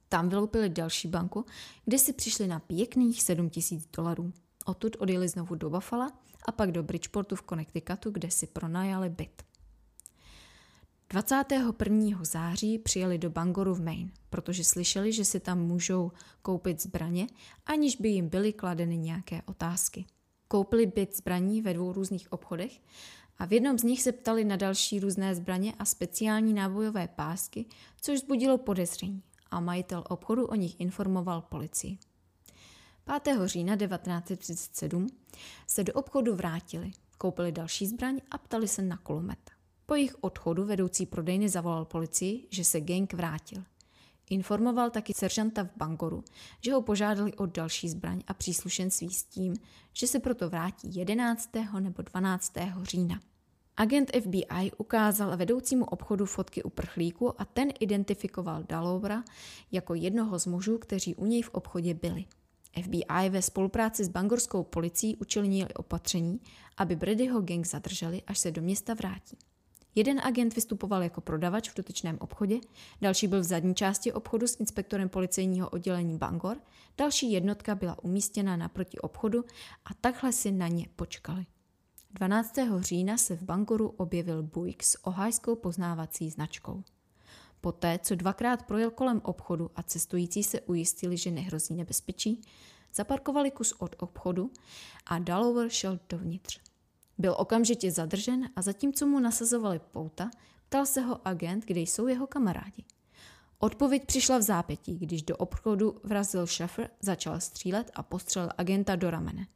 Tam 0.10 0.30
vyloupili 0.30 0.70
další 0.70 1.08
banku, 1.08 1.46
kde 1.86 1.98
si 1.98 2.14
přišli 2.14 2.48
na 2.48 2.60
pěkných 2.60 3.24
7 3.24 3.50
tisíc 3.50 3.88
dolarů. 3.98 4.34
Odtud 4.66 4.96
odjeli 5.00 5.28
znovu 5.28 5.56
do 5.56 5.70
Buffalo 5.70 6.12
a 6.46 6.52
pak 6.52 6.72
do 6.72 6.84
Bridgeportu 6.84 7.36
v 7.36 7.44
Connecticutu, 7.50 8.12
kde 8.12 8.32
si 8.32 8.48
pronajali 8.48 9.10
byt. 9.10 9.44
21. 11.10 12.20
září 12.24 12.80
přijeli 12.80 13.18
do 13.18 13.30
Bangoru 13.30 13.74
v 13.74 13.82
Maine, 13.82 14.12
protože 14.30 14.64
slyšeli, 14.64 15.14
že 15.14 15.26
si 15.26 15.40
tam 15.40 15.60
můžou 15.60 16.12
koupit 16.42 16.82
zbraně, 16.82 17.28
aniž 17.66 17.96
by 17.96 18.10
jim 18.10 18.30
byly 18.30 18.54
kladeny 18.54 18.98
nějaké 18.98 19.42
otázky. 19.46 20.06
Koupili 20.48 20.86
byt 20.86 21.18
zbraní 21.18 21.62
ve 21.62 21.74
dvou 21.74 21.94
různých 21.94 22.34
obchodech 22.34 22.82
a 23.38 23.46
v 23.46 23.54
jednom 23.54 23.80
z 23.80 23.84
nich 23.84 24.02
se 24.02 24.12
ptali 24.12 24.44
na 24.44 24.56
další 24.56 25.00
různé 25.00 25.36
zbraně 25.36 25.74
a 25.80 25.86
speciální 25.86 26.54
nábojové 26.54 27.08
pásky, 27.08 27.66
což 28.02 28.20
zbudilo 28.20 28.58
podezření 28.58 29.24
a 29.52 29.60
majitel 29.60 30.04
obchodu 30.10 30.46
o 30.46 30.56
nich 30.56 30.80
informoval 30.80 31.42
policii. 31.42 31.98
5. 33.24 33.38
října 33.46 33.76
1937 33.76 35.08
se 35.68 35.84
do 35.84 35.94
obchodu 35.94 36.36
vrátili, 36.36 36.92
koupili 37.18 37.52
další 37.52 37.88
zbraň 37.88 38.22
a 38.32 38.38
ptali 38.38 38.68
se 38.68 38.82
na 38.82 38.98
kulomet. 38.98 39.52
Po 39.86 39.96
jejich 39.96 40.24
odchodu 40.24 40.66
vedoucí 40.66 41.06
prodejny 41.06 41.50
zavolal 41.50 41.86
policii, 41.86 42.48
že 42.52 42.64
se 42.64 42.82
gang 42.82 43.14
vrátil. 43.14 43.64
Informoval 44.30 44.90
taky 44.90 45.14
seržanta 45.14 45.64
v 45.64 45.78
Bangoru, 45.78 46.24
že 46.62 46.74
ho 46.74 46.82
požádali 46.82 47.34
o 47.34 47.46
další 47.46 47.90
zbraň 47.90 48.22
a 48.28 48.34
příslušenství 48.34 49.10
s 49.10 49.24
tím, 49.24 49.56
že 49.94 50.08
se 50.08 50.20
proto 50.20 50.50
vrátí 50.50 50.96
11. 50.96 51.50
nebo 51.80 52.02
12. 52.02 52.54
října. 52.84 53.20
Agent 53.78 54.12
FBI 54.22 54.72
ukázal 54.78 55.38
vedoucímu 55.38 55.86
obchodu 55.86 56.26
fotky 56.26 56.64
uprchlíků 56.64 57.42
a 57.42 57.46
ten 57.46 57.70
identifikoval 57.80 58.64
Dalovra 58.70 59.24
jako 59.72 59.94
jednoho 59.94 60.40
z 60.40 60.46
mužů, 60.46 60.78
kteří 60.78 61.16
u 61.16 61.26
něj 61.26 61.42
v 61.42 61.50
obchodě 61.50 61.94
byli. 61.94 62.26
FBI 62.84 63.30
ve 63.30 63.42
spolupráci 63.42 64.04
s 64.04 64.10
bangorskou 64.10 64.64
policií 64.64 65.16
učinili 65.16 65.74
opatření, 65.74 66.40
aby 66.78 66.96
Bradyho 66.96 67.42
gang 67.42 67.66
zadrželi, 67.66 68.22
až 68.28 68.40
se 68.40 68.52
do 68.52 68.62
města 68.62 68.94
vrátí. 68.94 69.38
Jeden 69.96 70.22
agent 70.24 70.56
vystupoval 70.56 71.04
jako 71.04 71.22
prodavač 71.22 71.70
v 71.70 71.76
dotyčném 71.76 72.18
obchodě, 72.20 72.60
další 73.02 73.28
byl 73.28 73.40
v 73.40 73.44
zadní 73.44 73.76
části 73.76 74.14
obchodu 74.14 74.48
s 74.48 74.60
inspektorem 74.60 75.10
policejního 75.10 75.70
oddělení 75.70 76.18
Bangor, 76.18 76.58
další 76.98 77.32
jednotka 77.32 77.76
byla 77.76 78.04
umístěna 78.04 78.58
naproti 78.58 78.98
obchodu 78.98 79.46
a 79.86 79.94
takhle 80.02 80.32
si 80.32 80.52
na 80.52 80.68
ně 80.68 80.88
počkali. 80.96 81.46
12. 82.12 82.56
října 82.80 83.18
se 83.18 83.36
v 83.36 83.44
Bangoru 83.44 83.88
objevil 83.88 84.44
Buick 84.44 84.84
s 84.84 85.06
ohajskou 85.06 85.56
poznávací 85.56 86.30
značkou. 86.30 86.84
Poté, 87.62 88.00
co 88.04 88.16
dvakrát 88.16 88.64
projel 88.64 88.92
kolem 88.92 89.22
obchodu 89.24 89.72
a 89.76 89.84
cestující 89.84 90.44
se 90.44 90.62
ujistili, 90.62 91.18
že 91.18 91.32
nehrozí 91.32 91.76
nebezpečí, 91.76 92.42
zaparkovali 92.96 93.52
kus 93.52 93.72
od 93.72 93.96
obchodu 94.00 94.52
a 95.06 95.20
Dalover 95.20 95.70
šel 95.70 96.00
dovnitř. 96.10 96.65
Byl 97.18 97.36
okamžitě 97.38 97.92
zadržen 97.92 98.50
a 98.56 98.62
zatímco 98.62 99.06
mu 99.06 99.20
nasazovali 99.20 99.80
pouta, 99.92 100.32
ptal 100.70 100.86
se 100.86 101.02
ho 101.02 101.28
agent, 101.28 101.66
kde 101.66 101.80
jsou 101.80 102.08
jeho 102.08 102.28
kamarádi. 102.28 102.84
Odpověď 103.60 104.06
přišla 104.06 104.38
v 104.38 104.42
zápětí, 104.42 104.98
když 104.98 105.24
do 105.24 105.38
obchodu 105.38 105.96
vrazil 106.04 106.48
Schaffer, 106.48 106.90
začal 107.02 107.40
střílet 107.40 107.92
a 107.94 108.04
postřelil 108.04 108.50
agenta 108.58 108.96
do 108.96 109.10
ramene. 109.10 109.48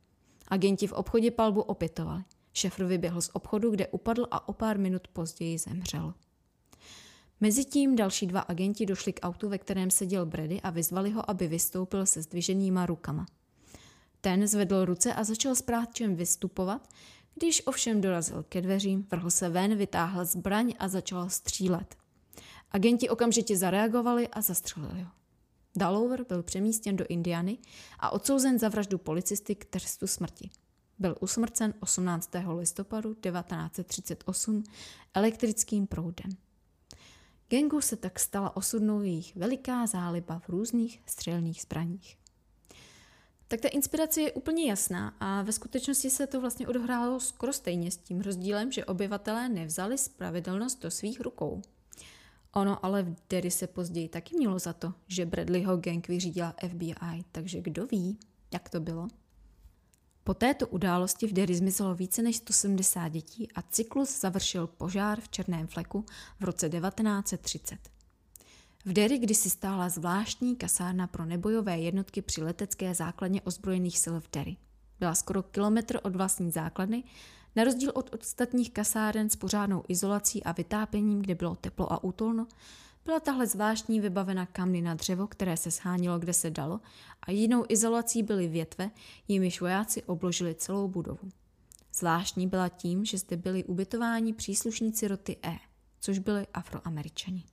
Agenti 0.47 0.87
v 0.87 0.93
obchodě 0.93 1.31
palbu 1.31 1.61
opětovali. 1.61 2.23
Schaffer 2.53 2.85
vyběhl 2.85 3.21
z 3.21 3.29
obchodu, 3.33 3.71
kde 3.71 3.87
upadl 3.87 4.27
a 4.31 4.49
o 4.49 4.53
pár 4.53 4.79
minut 4.79 5.07
později 5.07 5.57
zemřel. 5.57 6.13
Mezitím 7.41 7.95
další 7.95 8.27
dva 8.27 8.39
agenti 8.39 8.85
došli 8.85 9.13
k 9.13 9.19
autu, 9.23 9.49
ve 9.49 9.57
kterém 9.57 9.91
seděl 9.91 10.25
Brady 10.25 10.61
a 10.61 10.69
vyzvali 10.69 11.11
ho, 11.11 11.29
aby 11.29 11.47
vystoupil 11.47 12.05
se 12.05 12.21
zdviženýma 12.21 12.85
rukama. 12.85 13.25
Ten 14.21 14.47
zvedl 14.47 14.85
ruce 14.85 15.13
a 15.13 15.23
začal 15.23 15.55
s 15.55 15.61
práčem 15.61 16.15
vystupovat, 16.15 16.87
když 17.36 17.62
ovšem 17.65 18.01
dorazil 18.01 18.43
ke 18.50 18.62
dveřím, 18.62 19.07
vrhl 19.12 19.29
se 19.31 19.50
ven, 19.50 19.75
vytáhl 19.75 20.25
zbraň 20.25 20.74
a 20.79 20.88
začal 20.88 21.29
střílet. 21.29 21.95
Agenti 22.71 23.09
okamžitě 23.09 23.57
zareagovali 23.57 24.27
a 24.27 24.41
zastřelili 24.41 25.01
ho. 25.01 25.12
Dalover 25.75 26.25
byl 26.27 26.43
přemístěn 26.43 26.95
do 26.95 27.05
Indiany 27.09 27.57
a 28.00 28.09
odsouzen 28.09 28.59
za 28.59 28.69
vraždu 28.69 28.98
policisty 28.98 29.55
k 29.55 29.65
trestu 29.65 30.07
smrti. 30.07 30.50
Byl 31.00 31.15
usmrcen 31.19 31.74
18. 31.79 32.31
listopadu 32.57 33.13
1938 33.13 34.63
elektrickým 35.13 35.88
proudem. 35.88 36.31
Gengu 37.50 37.81
se 37.81 37.95
tak 37.95 38.19
stala 38.19 38.57
osudnou 38.57 39.01
jejich 39.01 39.36
veliká 39.36 39.88
záliba 39.88 40.39
v 40.39 40.50
různých 40.50 41.01
střelných 41.05 41.62
zbraních. 41.62 42.18
Tak 43.51 43.61
ta 43.61 43.67
inspirace 43.67 44.21
je 44.21 44.31
úplně 44.31 44.69
jasná 44.69 45.15
a 45.19 45.41
ve 45.41 45.51
skutečnosti 45.51 46.09
se 46.09 46.27
to 46.27 46.41
vlastně 46.41 46.67
odhrálo 46.67 47.19
skoro 47.19 47.53
stejně 47.53 47.91
s 47.91 47.97
tím 47.97 48.21
rozdílem, 48.21 48.71
že 48.71 48.85
obyvatelé 48.85 49.49
nevzali 49.49 49.97
spravedlnost 49.97 50.81
do 50.81 50.91
svých 50.91 51.19
rukou. 51.19 51.61
Ono 52.53 52.85
ale 52.85 53.03
v 53.03 53.15
Derry 53.29 53.51
se 53.51 53.67
později 53.67 54.09
taky 54.09 54.35
mělo 54.35 54.59
za 54.59 54.73
to, 54.73 54.93
že 55.07 55.25
Bradleyho 55.25 55.77
gang 55.77 56.07
vyřídila 56.07 56.55
FBI, 56.67 57.23
takže 57.31 57.61
kdo 57.61 57.85
ví, 57.87 58.17
jak 58.53 58.69
to 58.69 58.79
bylo? 58.79 59.07
Po 60.23 60.33
této 60.33 60.67
události 60.67 61.27
v 61.27 61.33
Derry 61.33 61.55
zmizelo 61.55 61.95
více 61.95 62.21
než 62.21 62.35
170 62.35 63.09
dětí 63.09 63.51
a 63.55 63.62
cyklus 63.62 64.19
završil 64.19 64.67
požár 64.67 65.21
v 65.21 65.29
Černém 65.29 65.67
fleku 65.67 66.05
v 66.39 66.43
roce 66.43 66.69
1930. 66.69 67.98
V 68.85 68.93
Derry 68.93 69.17
kdysi 69.17 69.49
stála 69.49 69.89
zvláštní 69.89 70.55
kasárna 70.55 71.07
pro 71.07 71.25
nebojové 71.25 71.79
jednotky 71.79 72.21
při 72.21 72.43
letecké 72.43 72.95
základně 72.95 73.41
ozbrojených 73.41 73.99
sil 74.03 74.15
v 74.19 74.31
Derry. 74.31 74.57
Byla 74.99 75.15
skoro 75.15 75.43
kilometr 75.43 75.99
od 76.03 76.15
vlastní 76.15 76.51
základny, 76.51 77.03
na 77.55 77.63
rozdíl 77.63 77.91
od 77.95 78.15
ostatních 78.19 78.71
kasáren 78.71 79.29
s 79.29 79.35
pořádnou 79.35 79.83
izolací 79.87 80.43
a 80.43 80.51
vytápěním, 80.51 81.21
kde 81.21 81.35
bylo 81.35 81.55
teplo 81.55 81.93
a 81.93 82.03
útolno, 82.03 82.47
byla 83.05 83.19
tahle 83.19 83.47
zvláštní 83.47 83.99
vybavena 83.99 84.45
kamny 84.45 84.81
na 84.81 84.93
dřevo, 84.93 85.27
které 85.27 85.57
se 85.57 85.71
shánilo, 85.71 86.19
kde 86.19 86.33
se 86.33 86.49
dalo, 86.49 86.79
a 87.21 87.31
jinou 87.31 87.65
izolací 87.69 88.23
byly 88.23 88.47
větve, 88.47 88.91
jimiž 89.27 89.61
vojáci 89.61 90.03
obložili 90.03 90.55
celou 90.55 90.87
budovu. 90.87 91.29
Zvláštní 91.93 92.47
byla 92.47 92.69
tím, 92.69 93.05
že 93.05 93.17
zde 93.17 93.37
byli 93.37 93.63
ubytováni 93.63 94.33
příslušníci 94.33 95.07
roty 95.07 95.37
E, 95.45 95.57
což 95.99 96.19
byli 96.19 96.47
afroameričani. 96.53 97.43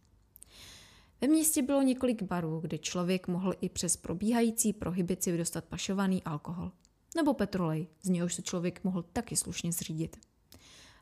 Ve 1.20 1.28
městě 1.28 1.62
bylo 1.62 1.82
několik 1.82 2.22
barů, 2.22 2.60
kde 2.60 2.78
člověk 2.78 3.28
mohl 3.28 3.54
i 3.60 3.68
přes 3.68 3.96
probíhající 3.96 4.72
prohibici 4.72 5.38
dostat 5.38 5.64
pašovaný 5.64 6.22
alkohol. 6.24 6.72
Nebo 7.16 7.34
petrolej, 7.34 7.86
z 8.02 8.08
něhož 8.08 8.34
se 8.34 8.42
člověk 8.42 8.84
mohl 8.84 9.02
taky 9.02 9.36
slušně 9.36 9.72
zřídit. 9.72 10.16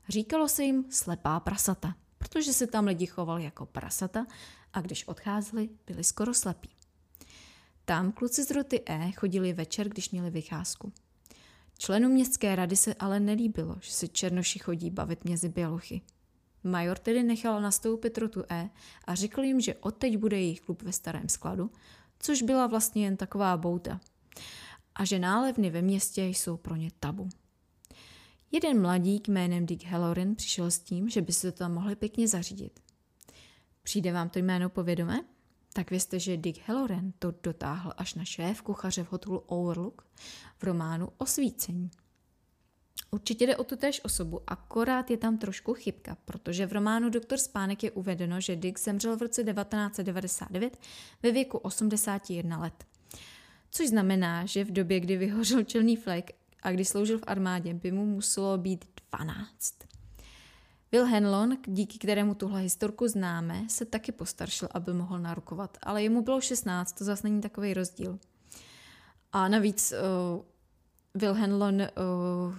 Říkalo 0.09 0.48
se 0.48 0.64
jim 0.64 0.85
slepá 0.90 1.40
prasata 1.40 1.94
protože 2.24 2.53
se 2.53 2.66
tam 2.66 2.87
lidi 2.87 3.07
chovali 3.07 3.44
jako 3.44 3.66
prasata 3.66 4.27
a 4.72 4.81
když 4.81 5.09
odcházeli, 5.09 5.68
byli 5.87 6.05
skoro 6.05 6.35
slepí. 6.35 6.70
Tam 7.85 8.12
kluci 8.12 8.44
z 8.44 8.50
roty 8.50 8.83
E 8.87 9.12
chodili 9.12 9.53
večer, 9.53 9.88
když 9.88 10.11
měli 10.11 10.31
vycházku. 10.31 10.92
Členům 11.79 12.12
městské 12.12 12.57
rady 12.57 12.77
se 12.77 12.94
ale 12.94 13.20
nelíbilo, 13.20 13.77
že 13.81 13.92
se 13.92 14.09
černoši 14.09 14.59
chodí 14.59 14.90
bavit 14.90 15.24
mezi 15.24 15.48
bělochy. 15.48 16.00
Major 16.64 16.98
tedy 16.98 17.22
nechal 17.22 17.61
nastoupit 17.61 18.18
rotu 18.18 18.44
E 18.48 18.70
a 19.05 19.14
řekl 19.14 19.42
jim, 19.42 19.61
že 19.61 19.74
odteď 19.74 20.16
bude 20.16 20.40
jejich 20.40 20.61
klub 20.61 20.83
ve 20.83 20.92
starém 20.92 21.29
skladu, 21.29 21.70
což 22.18 22.42
byla 22.42 22.66
vlastně 22.66 23.05
jen 23.05 23.16
taková 23.16 23.57
bouta. 23.57 24.00
A 24.94 25.05
že 25.05 25.18
nálevny 25.18 25.70
ve 25.70 25.83
městě 25.83 26.24
jsou 26.24 26.57
pro 26.57 26.77
ně 26.77 26.90
tabu. 27.00 27.29
Jeden 28.53 28.83
mladík 28.83 29.29
jménem 29.29 29.66
Dick 29.66 29.85
Halloran 29.85 30.35
přišel 30.35 30.70
s 30.70 30.79
tím, 30.79 31.09
že 31.09 31.22
by 31.22 31.33
se 31.33 31.53
to 31.53 31.59
tam 31.59 31.74
mohli 31.74 31.96
pěkně 31.96 32.29
zařídit. 32.29 32.81
Přijde 33.83 34.12
vám 34.12 34.29
to 34.29 34.38
jméno 34.38 34.68
povědomé? 34.68 35.24
Tak 35.72 35.90
vězte, 35.90 36.18
že 36.18 36.37
Dick 36.37 36.68
Halloran 36.68 37.12
to 37.18 37.35
dotáhl 37.42 37.92
až 37.96 38.14
na 38.14 38.24
šéf 38.24 38.62
kuchaře 38.62 39.05
v 39.05 39.12
hotelu 39.12 39.38
Overlook 39.38 40.07
v 40.59 40.62
románu 40.62 41.09
Osvícení. 41.18 41.90
Určitě 43.14 43.46
jde 43.46 43.57
o 43.57 43.64
tu 43.64 43.77
též 43.77 44.00
osobu, 44.05 44.40
akorát 44.46 45.11
je 45.11 45.16
tam 45.16 45.38
trošku 45.38 45.74
chybka, 45.74 46.16
protože 46.24 46.66
v 46.66 46.72
románu 46.72 47.11
Doktor 47.11 47.38
Spánek 47.38 47.83
je 47.83 47.90
uvedeno, 47.90 48.40
že 48.40 48.57
Dick 48.57 48.79
zemřel 48.79 49.16
v 49.16 49.22
roce 49.22 49.44
1999 49.44 50.79
ve 51.22 51.33
věku 51.33 51.59
81 51.59 52.59
let. 52.59 52.85
Což 53.70 53.88
znamená, 53.88 54.46
že 54.46 54.64
v 54.64 54.70
době, 54.70 55.00
kdy 55.00 55.16
vyhořel 55.16 55.62
čelný 55.62 55.96
flek 55.96 56.31
a 56.62 56.72
když 56.72 56.88
sloužil 56.88 57.18
v 57.18 57.24
armádě, 57.27 57.74
by 57.74 57.92
mu 57.92 58.07
muselo 58.07 58.59
být 58.59 58.85
12. 59.12 59.74
Will 60.92 61.05
Henlon, 61.05 61.57
díky 61.66 61.98
kterému 61.98 62.35
tuhle 62.35 62.61
historku 62.61 63.09
známe, 63.09 63.64
se 63.68 63.85
taky 63.85 64.12
postaršil, 64.12 64.68
aby 64.70 64.92
mohl 64.92 65.18
narukovat, 65.18 65.79
ale 65.83 66.03
jemu 66.03 66.22
bylo 66.22 66.40
16, 66.40 66.92
to 66.92 67.05
zase 67.05 67.29
není 67.29 67.40
takový 67.40 67.74
rozdíl. 67.74 68.18
A 69.33 69.48
navíc 69.48 69.94
uh, 71.14 71.20
Will 71.20 71.35
Henlon 71.35 71.81
uh, 71.81 71.88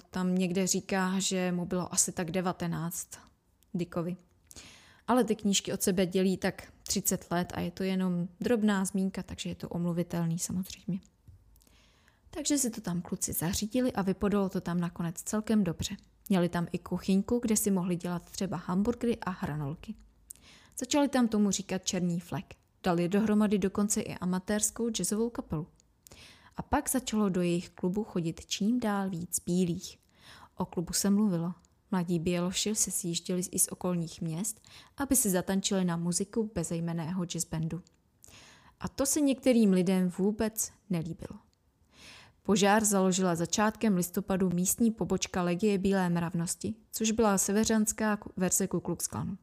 tam 0.09 0.35
někde 0.35 0.67
říká, 0.67 1.19
že 1.19 1.51
mu 1.51 1.65
bylo 1.65 1.93
asi 1.93 2.11
tak 2.11 2.31
19 2.31 3.09
Dickovi. 3.73 4.15
Ale 5.07 5.23
ty 5.23 5.35
knížky 5.35 5.73
od 5.73 5.81
sebe 5.81 6.05
dělí 6.05 6.37
tak 6.37 6.73
30 6.83 7.31
let 7.31 7.53
a 7.55 7.59
je 7.59 7.71
to 7.71 7.83
jenom 7.83 8.27
drobná 8.41 8.85
zmínka, 8.85 9.23
takže 9.23 9.49
je 9.49 9.55
to 9.55 9.69
omluvitelný 9.69 10.39
samozřejmě. 10.39 10.99
Takže 12.29 12.57
si 12.57 12.69
to 12.69 12.81
tam 12.81 13.01
kluci 13.01 13.33
zařídili 13.33 13.93
a 13.93 14.01
vypadalo 14.01 14.49
to 14.49 14.61
tam 14.61 14.79
nakonec 14.79 15.21
celkem 15.23 15.63
dobře. 15.63 15.95
Měli 16.29 16.49
tam 16.49 16.67
i 16.71 16.79
kuchyňku, 16.79 17.39
kde 17.39 17.57
si 17.57 17.71
mohli 17.71 17.95
dělat 17.95 18.29
třeba 18.29 18.57
hamburgery 18.57 19.17
a 19.17 19.29
hranolky. 19.29 19.95
Začali 20.79 21.07
tam 21.07 21.27
tomu 21.27 21.51
říkat 21.51 21.85
Černý 21.85 22.19
flek. 22.19 22.55
Dali 22.83 23.09
dohromady 23.09 23.57
dokonce 23.57 24.01
i 24.01 24.15
amatérskou 24.15 24.89
jazzovou 24.89 25.29
kapelu. 25.29 25.67
A 26.57 26.61
pak 26.61 26.89
začalo 26.89 27.29
do 27.29 27.41
jejich 27.41 27.69
klubu 27.69 28.03
chodit 28.03 28.45
čím 28.45 28.79
dál 28.79 29.09
víc 29.09 29.39
bílých. 29.45 29.97
O 30.57 30.65
klubu 30.65 30.93
se 30.93 31.09
mluvilo. 31.09 31.53
Mladí 31.91 32.19
běloši 32.19 32.75
se 32.75 32.91
sjížděli 32.91 33.41
i 33.51 33.59
z 33.59 33.67
okolních 33.67 34.21
měst, 34.21 34.61
aby 34.97 35.15
si 35.15 35.29
zatančili 35.29 35.85
na 35.85 35.97
muziku 35.97 36.51
bezejmeného 36.55 37.25
jazzbandu. 37.25 37.81
A 38.79 38.87
to 38.87 39.05
se 39.05 39.21
některým 39.21 39.73
lidem 39.73 40.09
vůbec 40.09 40.71
nelíbilo. 40.89 41.39
Požár 42.43 42.85
založila 42.85 43.35
začátkem 43.35 43.95
listopadu 43.95 44.49
místní 44.49 44.91
pobočka 44.91 45.43
Legie 45.43 45.77
Bílé 45.77 46.09
mravnosti, 46.09 46.75
což 46.91 47.11
byla 47.11 47.37
seveřanská 47.37 48.17
verze 48.37 48.67
Ku 48.67 48.79
Klux 48.79 49.07
Klanu. 49.07 49.37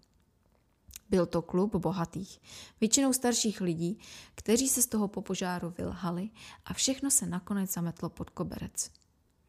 Byl 1.13 1.27
to 1.27 1.43
klub 1.43 1.75
bohatých, 1.77 2.41
většinou 2.81 3.13
starších 3.13 3.61
lidí, 3.61 3.99
kteří 4.35 4.69
se 4.69 4.83
z 4.83 4.87
toho 4.87 5.09
po 5.09 5.23
požáru 5.23 5.75
vylhali 5.79 6.31
a 6.65 6.75
všechno 6.75 7.11
se 7.11 7.27
nakonec 7.27 7.73
zametlo 7.73 8.09
pod 8.11 8.31
koberec. 8.31 8.91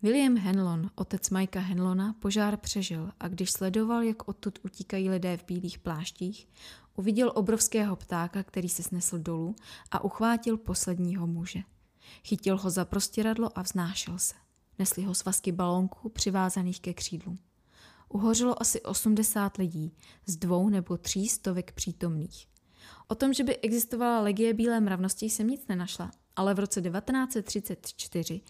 William 0.01 0.37
Henlon, 0.37 0.89
otec 0.95 1.29
Majka 1.29 1.59
Henlona, 1.59 2.15
požár 2.19 2.57
přežil 2.57 3.11
a 3.19 3.27
když 3.27 3.51
sledoval, 3.51 4.03
jak 4.03 4.27
odtud 4.27 4.59
utíkají 4.63 5.09
lidé 5.09 5.37
v 5.37 5.45
bílých 5.45 5.79
pláštích, 5.79 6.47
uviděl 6.95 7.31
obrovského 7.35 7.95
ptáka, 7.95 8.43
který 8.43 8.69
se 8.69 8.83
snesl 8.83 9.19
dolů 9.19 9.55
a 9.91 10.03
uchvátil 10.03 10.57
posledního 10.57 11.27
muže. 11.27 11.59
Chytil 12.23 12.57
ho 12.57 12.69
za 12.69 12.85
prostěradlo 12.85 13.57
a 13.57 13.61
vznášel 13.61 14.19
se. 14.19 14.35
Nesli 14.79 15.03
ho 15.03 15.15
svazky 15.15 15.51
balónků 15.51 16.09
přivázaných 16.09 16.81
ke 16.81 16.93
křídlům. 16.93 17.39
Uhořilo 18.13 18.61
asi 18.61 18.81
80 18.81 19.57
lidí 19.57 19.93
z 20.25 20.35
dvou 20.35 20.69
nebo 20.69 20.97
tří 20.97 21.27
stovek 21.27 21.71
přítomných. 21.71 22.47
O 23.07 23.15
tom, 23.15 23.33
že 23.33 23.43
by 23.43 23.57
existovala 23.57 24.21
legie 24.21 24.53
bílé 24.53 24.79
mravnosti, 24.79 25.25
jsem 25.25 25.47
nic 25.47 25.67
nenašla, 25.67 26.11
ale 26.35 26.53
v 26.53 26.59
roce 26.59 26.81
1934 26.81 28.41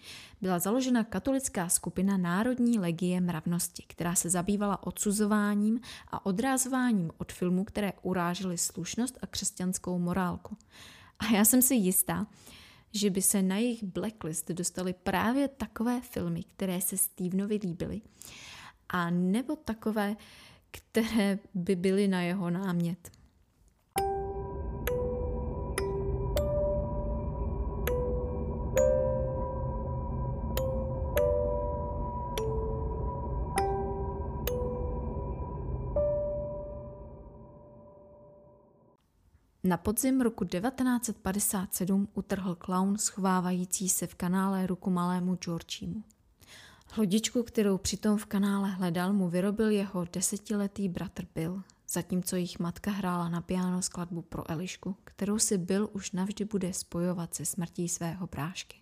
byla 0.42 0.60
založena 0.60 1.04
katolická 1.04 1.70
skupina 1.70 2.18
Národní 2.18 2.80
legie 2.80 3.22
mravnosti, 3.22 3.84
která 3.88 4.16
se 4.16 4.30
zabývala 4.30 4.88
odsuzováním 4.88 5.80
a 6.12 6.26
odrázováním 6.26 7.12
od 7.18 7.32
filmů, 7.32 7.64
které 7.64 7.94
urážely 8.02 8.58
slušnost 8.58 9.18
a 9.22 9.28
křesťanskou 9.28 10.00
morálku. 10.00 10.58
A 11.20 11.26
já 11.34 11.46
jsem 11.46 11.62
si 11.62 11.76
jistá, 11.76 12.28
že 12.92 13.10
by 13.10 13.22
se 13.22 13.42
na 13.42 13.58
jejich 13.58 13.84
blacklist 13.84 14.52
dostaly 14.52 14.94
právě 14.94 15.48
takové 15.48 16.02
filmy, 16.02 16.44
které 16.44 16.82
se 16.82 16.98
Stevenovi 16.98 17.60
líbily, 17.64 18.02
a 18.94 19.10
nebo 19.10 19.56
takové, 19.56 20.16
které 20.72 21.40
by 21.54 21.76
byly 21.76 22.08
na 22.08 22.22
jeho 22.22 22.50
námět. 22.50 23.12
Na 39.66 39.78
podzim 39.78 40.22
roku 40.22 40.46
1957 40.46 42.08
utrhl 42.14 42.56
klaun 42.56 42.98
schovávající 42.98 43.90
se 43.90 44.08
v 44.08 44.16
kanále 44.16 44.68
ruku 44.68 44.90
malému 44.90 45.36
Georgiemu. 45.36 46.04
Lodičku, 46.98 47.44
kterou 47.44 47.78
přitom 47.78 48.18
v 48.18 48.26
kanále 48.26 48.70
hledal, 48.70 49.14
mu 49.14 49.30
vyrobil 49.30 49.70
jeho 49.70 50.06
desetiletý 50.14 50.90
bratr 50.90 51.26
Bill, 51.36 51.64
zatímco 51.90 52.36
jejich 52.36 52.60
matka 52.60 52.92
hrála 52.92 53.30
na 53.30 53.42
piano 53.42 53.82
skladbu 53.82 54.22
pro 54.22 54.52
Elišku, 54.52 54.96
kterou 55.04 55.40
si 55.40 55.58
Bill 55.58 55.90
už 55.94 56.12
navždy 56.12 56.46
bude 56.46 56.74
spojovat 56.74 57.36
se 57.36 57.46
smrtí 57.46 57.90
svého 57.90 58.28
brášky. 58.28 58.78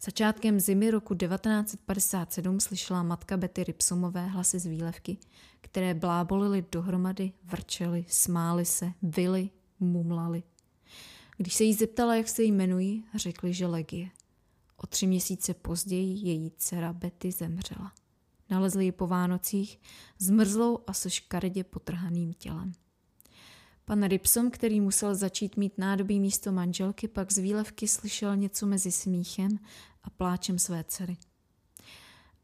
Začátkem 0.00 0.60
zimy 0.60 0.90
roku 0.90 1.14
1957 1.14 2.60
slyšela 2.60 3.02
matka 3.02 3.36
Betty 3.36 3.64
Ripsomové 3.64 4.26
hlasy 4.26 4.58
z 4.58 4.66
výlevky, 4.66 5.16
které 5.60 5.94
blábolily 5.94 6.64
dohromady, 6.72 7.32
vrčely, 7.44 8.04
smály 8.08 8.64
se, 8.64 8.92
vily, 9.02 9.50
mumlali. 9.80 10.42
Když 11.36 11.54
se 11.54 11.64
jí 11.64 11.74
zeptala, 11.74 12.14
jak 12.14 12.28
se 12.28 12.42
jmenují, 12.42 13.04
řekli, 13.14 13.52
že 13.52 13.66
Legie. 13.66 14.10
O 14.82 14.86
tři 14.86 15.06
měsíce 15.06 15.54
později 15.54 16.28
její 16.28 16.50
dcera 16.56 16.92
Betty 16.92 17.32
zemřela. 17.32 17.92
Nalezli 18.50 18.84
ji 18.84 18.92
po 18.92 19.06
Vánocích 19.06 19.80
zmrzlou 20.18 20.78
a 20.86 20.92
se 20.92 21.10
škaredě 21.10 21.64
potrhaným 21.64 22.32
tělem. 22.34 22.72
Pan 23.84 24.02
Ripsom, 24.02 24.50
který 24.50 24.80
musel 24.80 25.14
začít 25.14 25.56
mít 25.56 25.78
nádobí 25.78 26.20
místo 26.20 26.52
manželky, 26.52 27.08
pak 27.08 27.32
z 27.32 27.38
výlevky 27.38 27.88
slyšel 27.88 28.36
něco 28.36 28.66
mezi 28.66 28.92
smíchem 28.92 29.58
a 30.02 30.10
pláčem 30.10 30.58
své 30.58 30.84
dcery. 30.84 31.16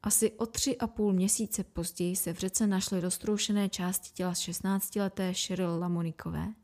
Asi 0.02 0.32
o 0.32 0.46
tři 0.46 0.78
a 0.78 0.86
půl 0.86 1.12
měsíce 1.12 1.64
později 1.64 2.16
se 2.16 2.32
v 2.32 2.38
řece 2.38 2.66
našly 2.66 3.00
roztroušené 3.00 3.68
části 3.68 4.10
těla 4.14 4.32
16-leté 4.32 5.32
Cheryl 5.34 5.78
Lamonikové– 5.78 6.52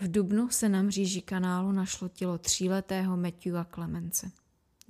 v 0.00 0.10
Dubnu 0.10 0.48
se 0.50 0.68
na 0.68 0.82
mříži 0.82 1.22
kanálu 1.22 1.72
našlo 1.72 2.08
tělo 2.08 2.38
tříletého 2.38 3.16
Matthewa 3.16 3.64
Clemence. 3.64 4.30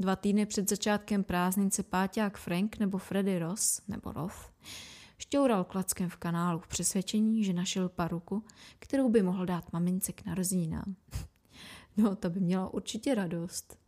Dva 0.01 0.17
týdny 0.17 0.47
před 0.47 0.69
začátkem 0.69 1.25
prázdnice 1.25 1.83
páťák 1.83 2.39
Frank 2.39 2.79
nebo 2.79 2.99
Freddy 2.99 3.39
Ross, 3.39 3.83
nebo 3.89 4.13
Roth, 4.13 4.53
šťoural 5.19 5.65
klackem 5.65 6.09
v 6.09 6.17
kanálu 6.17 6.59
v 6.59 6.69
přesvědčení, 6.69 7.45
že 7.45 7.53
našel 7.53 7.89
paruku, 7.89 8.45
kterou 8.79 9.09
by 9.09 9.23
mohl 9.23 9.47
dát 9.47 9.73
mamince 9.73 10.13
k 10.13 10.25
narozeninám. 10.25 10.97
No, 11.97 12.17
ta 12.17 12.29
by 12.29 12.41
měla 12.41 12.75
určitě 12.75 13.15
radost. 13.15 13.79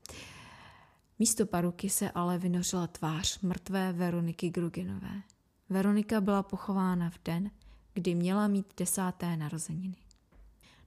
Místo 1.18 1.46
paruky 1.46 1.90
se 1.90 2.11
ale 2.11 2.38
vynořila 2.38 2.87
tvář 2.87 3.40
mrtvé 3.40 3.92
Veroniky 3.92 4.51
Grugenové. 4.51 5.23
Veronika 5.68 6.20
byla 6.20 6.42
pochována 6.42 7.11
v 7.11 7.18
den, 7.25 7.51
kdy 7.94 8.14
měla 8.14 8.49
mít 8.49 8.66
desáté 8.77 9.37
narozeniny. 9.37 9.96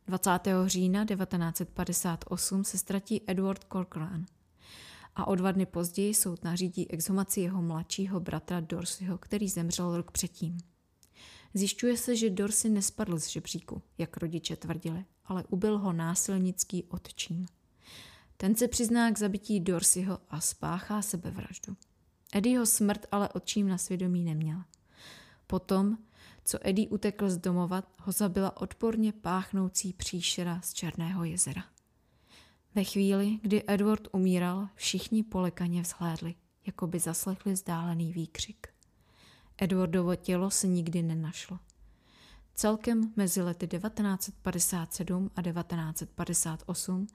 20. 0.07 0.29
října 0.65 1.05
1958 1.05 2.63
se 2.63 2.77
ztratí 2.77 3.21
Edward 3.27 3.65
Corcoran 3.71 4.25
a 5.15 5.27
o 5.27 5.35
dva 5.35 5.51
dny 5.51 5.65
později 5.65 6.13
soud 6.13 6.43
nařídí 6.43 6.91
exhumaci 6.91 7.41
jeho 7.41 7.61
mladšího 7.61 8.19
bratra 8.19 8.59
Dorseyho, 8.59 9.17
který 9.17 9.49
zemřel 9.49 9.97
rok 9.97 10.11
předtím. 10.11 10.57
Zjišťuje 11.53 11.97
se, 11.97 12.15
že 12.15 12.29
Dorsey 12.29 12.71
nespadl 12.71 13.19
z 13.19 13.27
žebříku, 13.27 13.81
jak 13.97 14.17
rodiče 14.17 14.55
tvrdili, 14.55 15.05
ale 15.25 15.43
ubil 15.49 15.77
ho 15.77 15.93
násilnický 15.93 16.83
otčím. 16.83 17.45
Ten 18.37 18.55
se 18.55 18.67
přizná 18.67 19.11
k 19.11 19.19
zabití 19.19 19.59
Dorseyho 19.59 20.19
a 20.29 20.41
spáchá 20.41 21.01
sebevraždu. 21.01 21.77
Eddieho 22.35 22.65
smrt 22.65 23.05
ale 23.11 23.29
otčím 23.29 23.67
na 23.67 23.77
svědomí 23.77 24.23
neměl. 24.23 24.63
Potom 25.47 25.97
co 26.45 26.57
Eddie 26.61 26.89
utekl 26.89 27.29
z 27.29 27.37
domova, 27.37 27.83
ho 27.97 28.11
zabila 28.11 28.61
odporně 28.61 29.13
páchnoucí 29.13 29.93
příšera 29.93 30.61
z 30.61 30.73
Černého 30.73 31.23
jezera. 31.23 31.63
Ve 32.75 32.83
chvíli, 32.83 33.39
kdy 33.41 33.63
Edward 33.67 34.07
umíral, 34.11 34.67
všichni 34.75 35.23
polekaně 35.23 35.81
vzhlédli, 35.81 36.35
jako 36.65 36.87
by 36.87 36.99
zaslechli 36.99 37.53
vzdálený 37.53 38.13
výkřik. 38.13 38.67
Edwardovo 39.57 40.15
tělo 40.15 40.51
se 40.51 40.67
nikdy 40.67 41.03
nenašlo. 41.03 41.59
Celkem 42.55 43.13
mezi 43.15 43.41
lety 43.41 43.67
1957 43.67 45.31
a 45.35 45.41
1958 45.41 47.07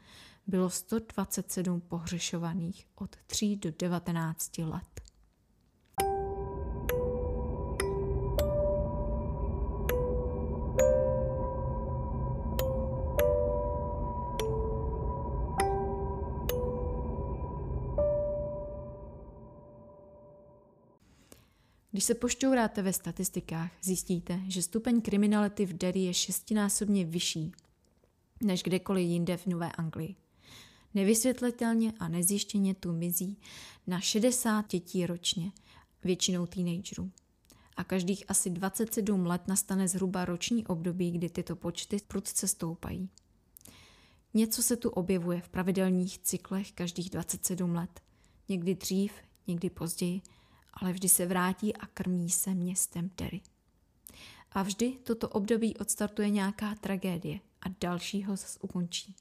bylo 0.46 0.70
127 0.70 1.80
pohřešovaných 1.80 2.86
od 2.94 3.16
3 3.26 3.56
do 3.56 3.70
19 3.78 4.58
let. 4.58 5.07
Se 22.08 22.14
pošťouráte 22.14 22.82
ve 22.82 22.92
statistikách, 22.92 23.70
zjistíte, 23.82 24.40
že 24.48 24.62
stupeň 24.62 25.00
kriminality 25.00 25.66
v 25.66 25.72
Derry 25.72 26.00
je 26.00 26.14
šestinásobně 26.14 27.04
vyšší 27.04 27.52
než 28.40 28.62
kdekoliv 28.62 29.08
jinde 29.08 29.36
v 29.36 29.46
Nové 29.46 29.72
Anglii. 29.72 30.16
Nevysvětlitelně 30.94 31.92
a 31.98 32.08
nezjištěně 32.08 32.74
tu 32.74 32.92
mizí 32.92 33.38
na 33.86 34.00
60 34.00 34.68
dětí 34.68 35.06
ročně, 35.06 35.52
většinou 36.04 36.46
teenagerů. 36.46 37.10
A 37.76 37.84
každých 37.84 38.24
asi 38.28 38.50
27 38.50 39.26
let 39.26 39.48
nastane 39.48 39.88
zhruba 39.88 40.24
roční 40.24 40.66
období, 40.66 41.10
kdy 41.10 41.28
tyto 41.28 41.56
počty 41.56 41.96
prudce 42.08 42.48
stoupají. 42.48 43.08
Něco 44.34 44.62
se 44.62 44.76
tu 44.76 44.90
objevuje 44.90 45.40
v 45.40 45.48
pravidelných 45.48 46.18
cyklech 46.18 46.72
každých 46.72 47.10
27 47.10 47.74
let. 47.74 48.00
Někdy 48.48 48.74
dřív, 48.74 49.12
někdy 49.46 49.70
později– 49.70 50.20
ale 50.72 50.92
vždy 50.92 51.08
se 51.08 51.26
vrátí 51.26 51.76
a 51.76 51.86
krmí 51.86 52.30
se 52.30 52.54
městem 52.54 53.10
Derry. 53.18 53.40
A 54.52 54.62
vždy 54.62 54.98
toto 55.02 55.28
období 55.28 55.76
odstartuje 55.76 56.30
nějaká 56.30 56.74
tragédie 56.74 57.40
a 57.62 57.64
další 57.80 58.24
ho 58.24 58.36
zase 58.36 58.58
ukončí. 58.62 59.14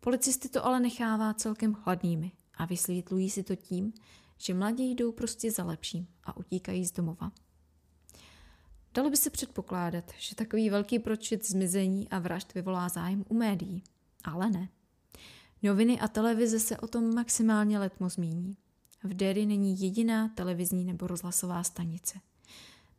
Policisty 0.00 0.48
to 0.48 0.66
ale 0.66 0.80
nechává 0.80 1.34
celkem 1.34 1.74
chladnými 1.74 2.32
a 2.54 2.64
vysvětlují 2.64 3.30
si 3.30 3.42
to 3.42 3.56
tím, 3.56 3.92
že 4.38 4.54
mladí 4.54 4.94
jdou 4.94 5.12
prostě 5.12 5.52
za 5.52 5.64
lepším 5.64 6.06
a 6.24 6.36
utíkají 6.36 6.84
z 6.84 6.92
domova. 6.92 7.32
Dalo 8.94 9.10
by 9.10 9.16
se 9.16 9.30
předpokládat, 9.30 10.12
že 10.18 10.34
takový 10.34 10.70
velký 10.70 10.98
pročet 10.98 11.46
zmizení 11.46 12.08
a 12.08 12.18
vražd 12.18 12.54
vyvolá 12.54 12.88
zájem 12.88 13.24
u 13.28 13.34
médií, 13.34 13.82
ale 14.24 14.50
ne. 14.50 14.68
Noviny 15.62 16.00
a 16.00 16.08
televize 16.08 16.60
se 16.60 16.76
o 16.76 16.86
tom 16.86 17.14
maximálně 17.14 17.78
letmo 17.78 18.08
zmíní. 18.08 18.56
V 19.04 19.14
Derry 19.14 19.46
není 19.46 19.80
jediná 19.80 20.28
televizní 20.28 20.84
nebo 20.84 21.06
rozhlasová 21.06 21.62
stanice. 21.64 22.18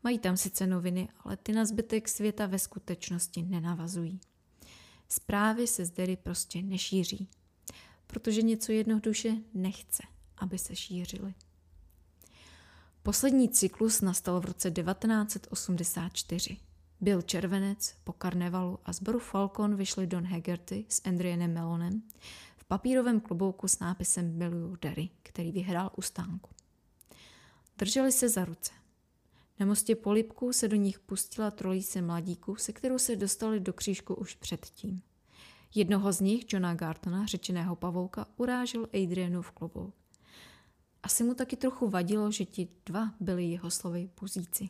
Mají 0.04 0.20
tam 0.20 0.38
sice 0.38 0.68
noviny, 0.68 1.10
ale 1.24 1.38
ty 1.38 1.52
na 1.52 1.66
zbytek 1.66 2.10
světa 2.10 2.46
ve 2.46 2.60
skutečnosti 2.60 3.42
nenavazují. 3.42 4.20
Zprávy 5.10 5.68
se 5.68 5.86
z 5.86 5.92
Derry 5.92 6.18
prostě 6.18 6.62
nešíří, 6.62 7.28
protože 8.08 8.42
něco 8.42 8.72
jednoduše 8.72 9.38
nechce, 9.54 10.04
aby 10.38 10.58
se 10.58 10.76
šířily. 10.76 11.34
Poslední 13.04 13.50
cyklus 13.50 14.02
nastal 14.02 14.40
v 14.40 14.46
roce 14.46 14.72
1984. 14.72 16.58
Byl 17.02 17.22
červenec, 17.22 17.96
po 18.04 18.14
karnevalu 18.14 18.80
a 18.86 18.94
zboru 18.94 19.20
Falcon 19.20 19.76
vyšli 19.76 20.08
Don 20.08 20.26
Haggerty 20.26 20.86
s 20.90 21.02
Andrianem 21.06 21.54
Melonem 21.54 22.02
papírovém 22.68 23.20
klobouku 23.20 23.68
s 23.68 23.80
nápisem 23.80 24.38
Miluju 24.38 24.76
Derry, 24.82 25.10
který 25.24 25.52
vyhrál 25.52 25.92
u 25.98 26.02
stánku. 26.02 26.50
Drželi 27.78 28.12
se 28.12 28.30
za 28.30 28.46
ruce. 28.46 28.72
Na 29.60 29.66
mostě 29.66 29.96
polipků 29.96 30.54
se 30.54 30.68
do 30.68 30.76
nich 30.76 31.00
pustila 31.00 31.52
trojice 31.52 32.02
mladíků, 32.02 32.56
se 32.56 32.74
kterou 32.74 32.98
se 32.98 33.16
dostali 33.16 33.60
do 33.60 33.74
křížku 33.74 34.16
už 34.16 34.36
předtím. 34.36 35.02
Jednoho 35.76 36.14
z 36.14 36.20
nich, 36.20 36.54
Johna 36.54 36.76
Gartona, 36.76 37.26
řečeného 37.26 37.76
pavouka, 37.76 38.26
urážel 38.38 38.88
v 39.42 39.52
klobouk. 39.52 39.96
Asi 41.04 41.24
mu 41.24 41.34
taky 41.34 41.56
trochu 41.56 41.90
vadilo, 41.90 42.32
že 42.32 42.46
ti 42.46 42.68
dva 42.86 43.14
byli 43.20 43.46
jeho 43.46 43.72
slovy 43.72 44.10
puzíci. 44.16 44.70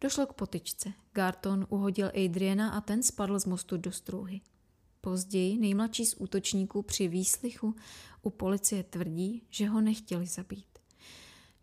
Došlo 0.00 0.26
k 0.26 0.32
potyčce. 0.32 0.92
Garton 1.12 1.66
uhodil 1.68 2.06
Adriana 2.24 2.70
a 2.70 2.80
ten 2.80 3.02
spadl 3.02 3.38
z 3.38 3.46
mostu 3.46 3.76
do 3.76 3.92
struhy. 3.92 4.40
Později 5.04 5.58
nejmladší 5.58 6.06
z 6.06 6.14
útočníků 6.14 6.82
při 6.82 7.08
výslychu 7.08 7.74
u 8.22 8.30
policie 8.30 8.82
tvrdí, 8.82 9.42
že 9.50 9.68
ho 9.68 9.80
nechtěli 9.80 10.26
zabít. 10.26 10.78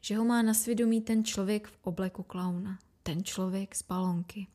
Že 0.02 0.18
ho 0.18 0.26
má 0.26 0.42
na 0.42 0.54
svědomí 0.54 1.02
ten 1.02 1.24
člověk 1.24 1.68
v 1.68 1.78
obleku 1.82 2.24
klauna. 2.24 2.80
Ten 3.04 3.24
člověk 3.24 3.76
z 3.76 3.84
balonky. 3.84 4.48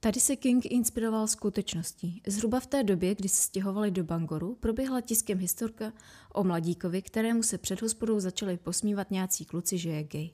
Tady 0.00 0.20
se 0.20 0.36
King 0.36 0.66
inspiroval 0.66 1.28
skutečností. 1.28 2.22
Zhruba 2.26 2.60
v 2.60 2.66
té 2.66 2.82
době, 2.82 3.14
kdy 3.14 3.28
se 3.28 3.42
stěhovali 3.42 3.90
do 3.90 4.04
Bangoru, 4.04 4.54
proběhla 4.54 5.00
tiskem 5.00 5.38
historka 5.38 5.92
o 6.34 6.44
mladíkovi, 6.44 7.02
kterému 7.02 7.42
se 7.42 7.58
před 7.58 7.82
hospodou 7.82 8.20
začali 8.20 8.56
posmívat 8.56 9.10
nějací 9.10 9.44
kluci, 9.44 9.78
že 9.78 9.90
je 9.90 10.04
gay. 10.04 10.30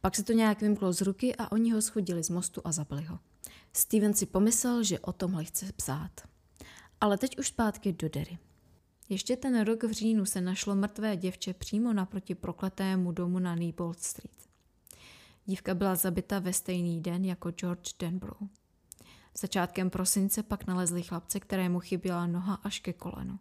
Pak 0.00 0.16
se 0.16 0.22
to 0.22 0.32
nějak 0.32 0.60
vymklo 0.60 0.92
z 0.92 1.00
ruky 1.00 1.36
a 1.36 1.52
oni 1.52 1.70
ho 1.70 1.82
schodili 1.82 2.24
z 2.24 2.30
mostu 2.30 2.60
a 2.64 2.72
zabili 2.72 3.04
ho. 3.04 3.18
Steven 3.72 4.14
si 4.14 4.26
pomyslel, 4.26 4.82
že 4.82 5.00
o 5.00 5.12
tomhle 5.12 5.44
chce 5.44 5.72
psát. 5.72 6.33
Ale 7.00 7.18
teď 7.18 7.38
už 7.38 7.48
zpátky 7.48 7.92
do 7.92 8.08
Derry. 8.08 8.38
Ještě 9.08 9.36
ten 9.36 9.60
rok 9.60 9.84
v 9.84 9.90
říjnu 9.90 10.26
se 10.26 10.40
našlo 10.40 10.74
mrtvé 10.74 11.16
děvče 11.16 11.54
přímo 11.54 11.92
naproti 11.92 12.34
prokletému 12.34 13.12
domu 13.12 13.38
na 13.38 13.54
Newbold 13.54 14.00
Street. 14.00 14.48
Dívka 15.46 15.74
byla 15.74 15.94
zabita 15.94 16.38
ve 16.38 16.52
stejný 16.52 17.00
den 17.00 17.24
jako 17.24 17.50
George 17.50 17.92
Denbrough. 17.98 18.50
Začátkem 19.38 19.90
prosince 19.90 20.42
pak 20.42 20.66
nalezli 20.66 21.02
chlapce, 21.02 21.40
kterému 21.40 21.80
chyběla 21.80 22.26
noha 22.26 22.54
až 22.54 22.80
ke 22.80 22.92
kolenu. 22.92 23.38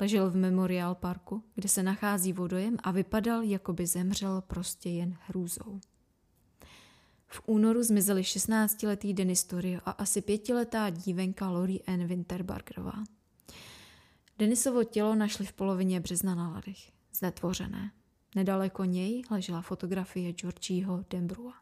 Ležel 0.00 0.30
v 0.30 0.36
Memorial 0.36 0.94
Parku, 0.94 1.44
kde 1.54 1.68
se 1.68 1.82
nachází 1.82 2.32
vodojem 2.32 2.76
a 2.82 2.90
vypadal, 2.90 3.42
jako 3.42 3.72
by 3.72 3.86
zemřel 3.86 4.40
prostě 4.40 4.90
jen 4.90 5.16
hrůzou. 5.26 5.80
V 7.32 7.42
únoru 7.46 7.82
zmizeli 7.82 8.22
16-letý 8.22 9.14
Denis 9.14 9.44
Torio 9.44 9.80
a 9.84 9.90
asi 9.90 10.22
pětiletá 10.22 10.90
dívenka 10.90 11.50
Lori 11.50 11.80
Ann 11.82 12.06
Winterbargerová. 12.06 13.04
Denisovo 14.38 14.84
tělo 14.84 15.14
našli 15.14 15.46
v 15.46 15.52
polovině 15.52 16.00
března 16.00 16.34
na 16.34 16.48
ladech, 16.48 16.92
znetvořené. 17.14 17.92
Nedaleko 18.34 18.84
něj 18.84 19.22
ležela 19.30 19.62
fotografie 19.62 20.32
Georgieho 20.32 21.04
Dembrua. 21.10 21.52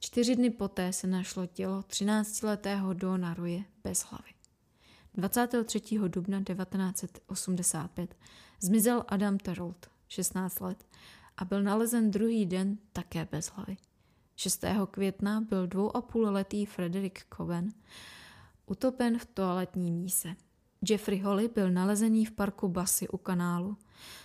Čtyři 0.00 0.36
dny 0.36 0.50
poté 0.50 0.92
se 0.92 1.06
našlo 1.06 1.46
tělo 1.46 1.80
13-letého 1.80 2.94
Dona 2.94 3.34
Roje 3.34 3.64
bez 3.84 4.02
hlavy. 4.02 4.30
23. 5.14 5.80
dubna 6.08 6.42
1985 6.42 8.16
zmizel 8.60 9.04
Adam 9.08 9.38
Terold, 9.38 9.90
16 10.08 10.60
let, 10.60 10.86
a 11.36 11.44
byl 11.44 11.62
nalezen 11.62 12.10
druhý 12.10 12.46
den 12.46 12.78
také 12.92 13.28
bez 13.30 13.46
hlavy. 13.46 13.76
6. 14.36 14.64
května 14.90 15.40
byl 15.40 15.66
dvou 15.66 15.96
a 15.96 16.00
půl 16.00 16.22
letý 16.22 16.66
Frederick 16.66 17.18
Coven 17.36 17.68
utopen 18.66 19.18
v 19.18 19.26
toaletní 19.26 19.92
míse. 19.92 20.36
Jeffrey 20.88 21.20
Holly 21.20 21.48
byl 21.48 21.70
nalezený 21.70 22.24
v 22.24 22.30
parku 22.30 22.68
Basy 22.68 23.08
u 23.08 23.16
kanálu 23.16 23.76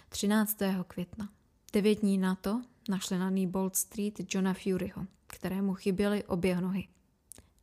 13. 0.10 0.58
května. 0.88 1.30
Devět 1.74 2.00
dní 2.00 2.18
na 2.18 2.36
to 2.36 2.62
našli 2.90 3.18
na 3.18 3.30
Newbold 3.30 3.76
Street 3.76 4.34
Johna 4.34 4.54
Furyho, 4.54 5.06
kterému 5.28 5.74
chyběly 5.74 6.24
obě 6.24 6.62
nohy. 6.62 6.88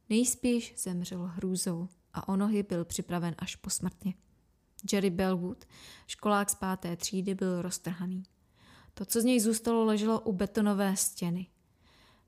Nejspíš 0.09 0.75
zemřel 0.79 1.23
hrůzou 1.35 1.89
a 2.15 2.29
o 2.29 2.37
nohy 2.37 2.63
byl 2.63 2.85
připraven 2.85 3.35
až 3.39 3.57
posmrtně. 3.57 4.15
Jerry 4.93 5.11
Bellwood, 5.11 5.65
školák 6.07 6.51
z 6.51 6.55
páté 6.55 6.97
třídy, 6.97 7.35
byl 7.35 7.63
roztrhaný. 7.63 8.23
To, 8.95 9.05
co 9.05 9.21
z 9.21 9.25
něj 9.25 9.41
zůstalo, 9.41 9.85
leželo 9.85 10.21
u 10.21 10.33
betonové 10.33 10.97
stěny. 10.97 11.47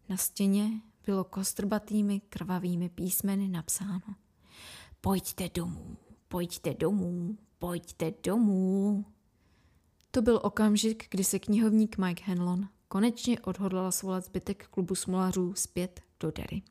Na 0.09 0.16
stěně 0.16 0.71
bylo 1.07 1.25
kostrbatými 1.25 2.21
krvavými 2.21 2.88
písmeny 2.88 3.49
napsáno 3.49 4.14
Pojďte 5.01 5.49
domů, 5.55 5.97
pojďte 6.29 6.75
domů, 6.75 7.38
pojďte 7.59 8.12
domů. 8.23 9.05
To 10.11 10.23
byl 10.23 10.40
okamžik, 10.42 11.07
kdy 11.11 11.25
se 11.25 11.38
knihovník 11.38 11.99
Mike 11.99 12.25
Henlon 12.27 12.68
konečně 12.88 13.40
odhodlala 13.40 13.90
svolat 13.90 14.25
zbytek 14.25 14.68
klubu 14.68 14.94
smolařů 14.94 15.55
zpět 15.55 16.01
do 16.21 16.31
Derry. 16.31 16.62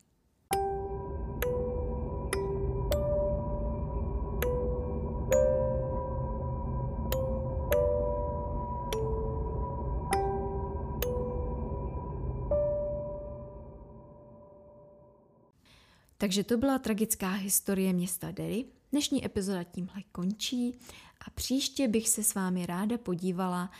Takže 16.28 16.44
to 16.44 16.56
byla 16.56 16.78
tragická 16.78 17.32
historie 17.32 17.92
města 17.92 18.30
Derry. 18.30 18.64
Dnešní 18.92 19.24
epizoda 19.24 19.64
tímhle 19.64 20.02
končí 20.12 20.78
a 21.26 21.30
příště 21.30 21.88
bych 21.88 22.08
se 22.08 22.24
s 22.24 22.34
vámi 22.34 22.66
ráda 22.66 22.98
podívala 22.98 23.70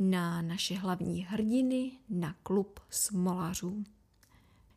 na 0.00 0.42
naše 0.42 0.74
hlavní 0.74 1.22
hrdiny, 1.22 1.92
na 2.08 2.34
klub 2.42 2.80
smolařů. 2.90 3.84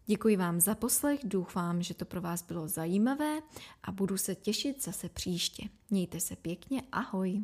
Děkuji 0.06 0.38
vám 0.38 0.60
za 0.60 0.76
poslech, 0.76 1.20
doufám, 1.24 1.82
že 1.82 1.94
to 1.94 2.06
pro 2.06 2.22
vás 2.22 2.44
bylo 2.44 2.68
zajímavé 2.68 3.42
a 3.84 3.92
budu 3.92 4.18
se 4.18 4.36
těšit 4.36 4.84
zase 4.84 5.10
příště. 5.10 5.70
Mějte 5.90 6.20
se 6.20 6.36
pěkně, 6.36 6.84
ahoj! 6.92 7.44